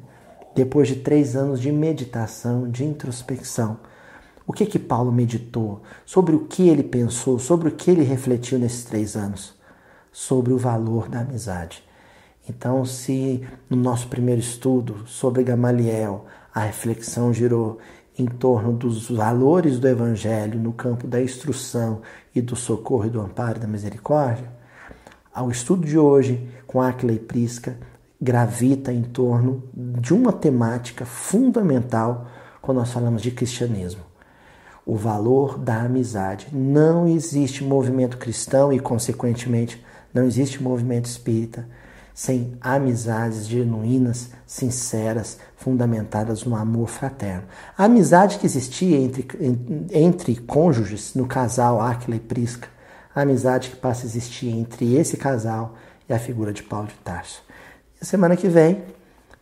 depois 0.54 0.88
de 0.88 0.96
três 0.96 1.36
anos 1.36 1.60
de 1.60 1.70
meditação, 1.70 2.68
de 2.68 2.84
introspecção. 2.84 3.78
O 4.46 4.52
que 4.52 4.64
que 4.64 4.78
Paulo 4.78 5.12
meditou? 5.12 5.82
Sobre 6.06 6.34
o 6.34 6.46
que 6.46 6.68
ele 6.68 6.82
pensou? 6.82 7.38
Sobre 7.38 7.68
o 7.68 7.72
que 7.72 7.90
ele 7.90 8.02
refletiu 8.02 8.58
nesses 8.58 8.84
três 8.84 9.14
anos? 9.14 9.54
Sobre 10.10 10.52
o 10.52 10.58
valor 10.58 11.08
da 11.08 11.20
amizade. 11.20 11.84
Então, 12.48 12.84
se 12.84 13.46
no 13.68 13.76
nosso 13.76 14.08
primeiro 14.08 14.40
estudo 14.40 15.06
sobre 15.06 15.44
Gamaliel 15.44 16.24
a 16.54 16.60
reflexão 16.60 17.32
girou 17.32 17.78
em 18.18 18.26
torno 18.26 18.72
dos 18.72 19.10
valores 19.10 19.78
do 19.78 19.86
Evangelho 19.86 20.58
no 20.58 20.72
campo 20.72 21.06
da 21.06 21.22
instrução 21.22 22.00
e 22.34 22.40
do 22.40 22.56
socorro 22.56 23.06
e 23.06 23.10
do 23.10 23.20
amparo 23.20 23.58
e 23.58 23.60
da 23.60 23.68
misericórdia, 23.68 24.50
ao 25.38 25.52
estudo 25.52 25.86
de 25.86 25.96
hoje 25.96 26.48
com 26.66 26.82
Aquila 26.82 27.12
e 27.12 27.18
Prisca 27.18 27.76
gravita 28.20 28.92
em 28.92 29.02
torno 29.02 29.62
de 29.72 30.12
uma 30.12 30.32
temática 30.32 31.06
fundamental 31.06 32.26
quando 32.60 32.78
nós 32.78 32.92
falamos 32.92 33.22
de 33.22 33.30
cristianismo. 33.30 34.00
O 34.84 34.96
valor 34.96 35.56
da 35.56 35.82
amizade. 35.82 36.48
Não 36.52 37.06
existe 37.06 37.62
movimento 37.62 38.18
cristão 38.18 38.72
e, 38.72 38.80
consequentemente, 38.80 39.84
não 40.12 40.24
existe 40.24 40.60
movimento 40.60 41.06
espírita 41.06 41.64
sem 42.12 42.54
amizades 42.60 43.46
genuínas, 43.46 44.30
sinceras, 44.44 45.38
fundamentadas 45.56 46.42
no 46.42 46.56
amor 46.56 46.88
fraterno. 46.88 47.44
A 47.76 47.84
amizade 47.84 48.38
que 48.38 48.46
existia 48.46 48.96
entre, 48.98 49.28
entre 49.92 50.34
cônjuges, 50.34 51.14
no 51.14 51.28
casal 51.28 51.80
Aquila 51.80 52.16
e 52.16 52.20
Prisca, 52.20 52.66
a 53.18 53.22
amizade 53.22 53.70
que 53.70 53.76
passa 53.76 54.04
a 54.04 54.06
existir 54.06 54.48
entre 54.48 54.94
esse 54.94 55.16
casal 55.16 55.74
e 56.08 56.12
a 56.12 56.18
figura 56.18 56.52
de 56.52 56.62
Paulo 56.62 56.86
de 56.86 56.94
Tarso. 56.94 57.42
E 58.00 58.06
semana 58.06 58.36
que 58.36 58.48
vem, 58.48 58.84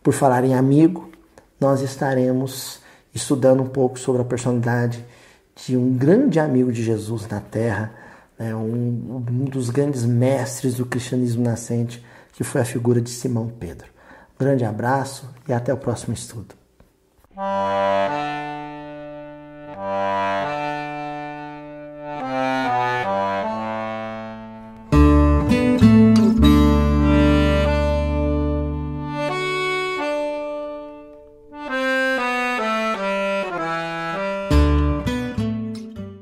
por 0.01 0.13
falar 0.13 0.43
em 0.43 0.55
amigo, 0.55 1.11
nós 1.59 1.81
estaremos 1.81 2.79
estudando 3.13 3.61
um 3.61 3.67
pouco 3.67 3.99
sobre 3.99 4.21
a 4.21 4.25
personalidade 4.25 5.05
de 5.55 5.77
um 5.77 5.93
grande 5.95 6.39
amigo 6.39 6.71
de 6.71 6.83
Jesus 6.83 7.27
na 7.27 7.39
Terra, 7.39 7.93
né, 8.37 8.55
um, 8.55 9.23
um 9.29 9.45
dos 9.45 9.69
grandes 9.69 10.05
mestres 10.05 10.75
do 10.75 10.85
cristianismo 10.85 11.43
nascente, 11.43 12.03
que 12.33 12.43
foi 12.43 12.61
a 12.61 12.65
figura 12.65 12.99
de 12.99 13.09
Simão 13.09 13.47
Pedro. 13.47 13.87
Um 14.35 14.43
grande 14.43 14.65
abraço 14.65 15.29
e 15.47 15.53
até 15.53 15.73
o 15.73 15.77
próximo 15.77 16.13
estudo. 16.13 16.55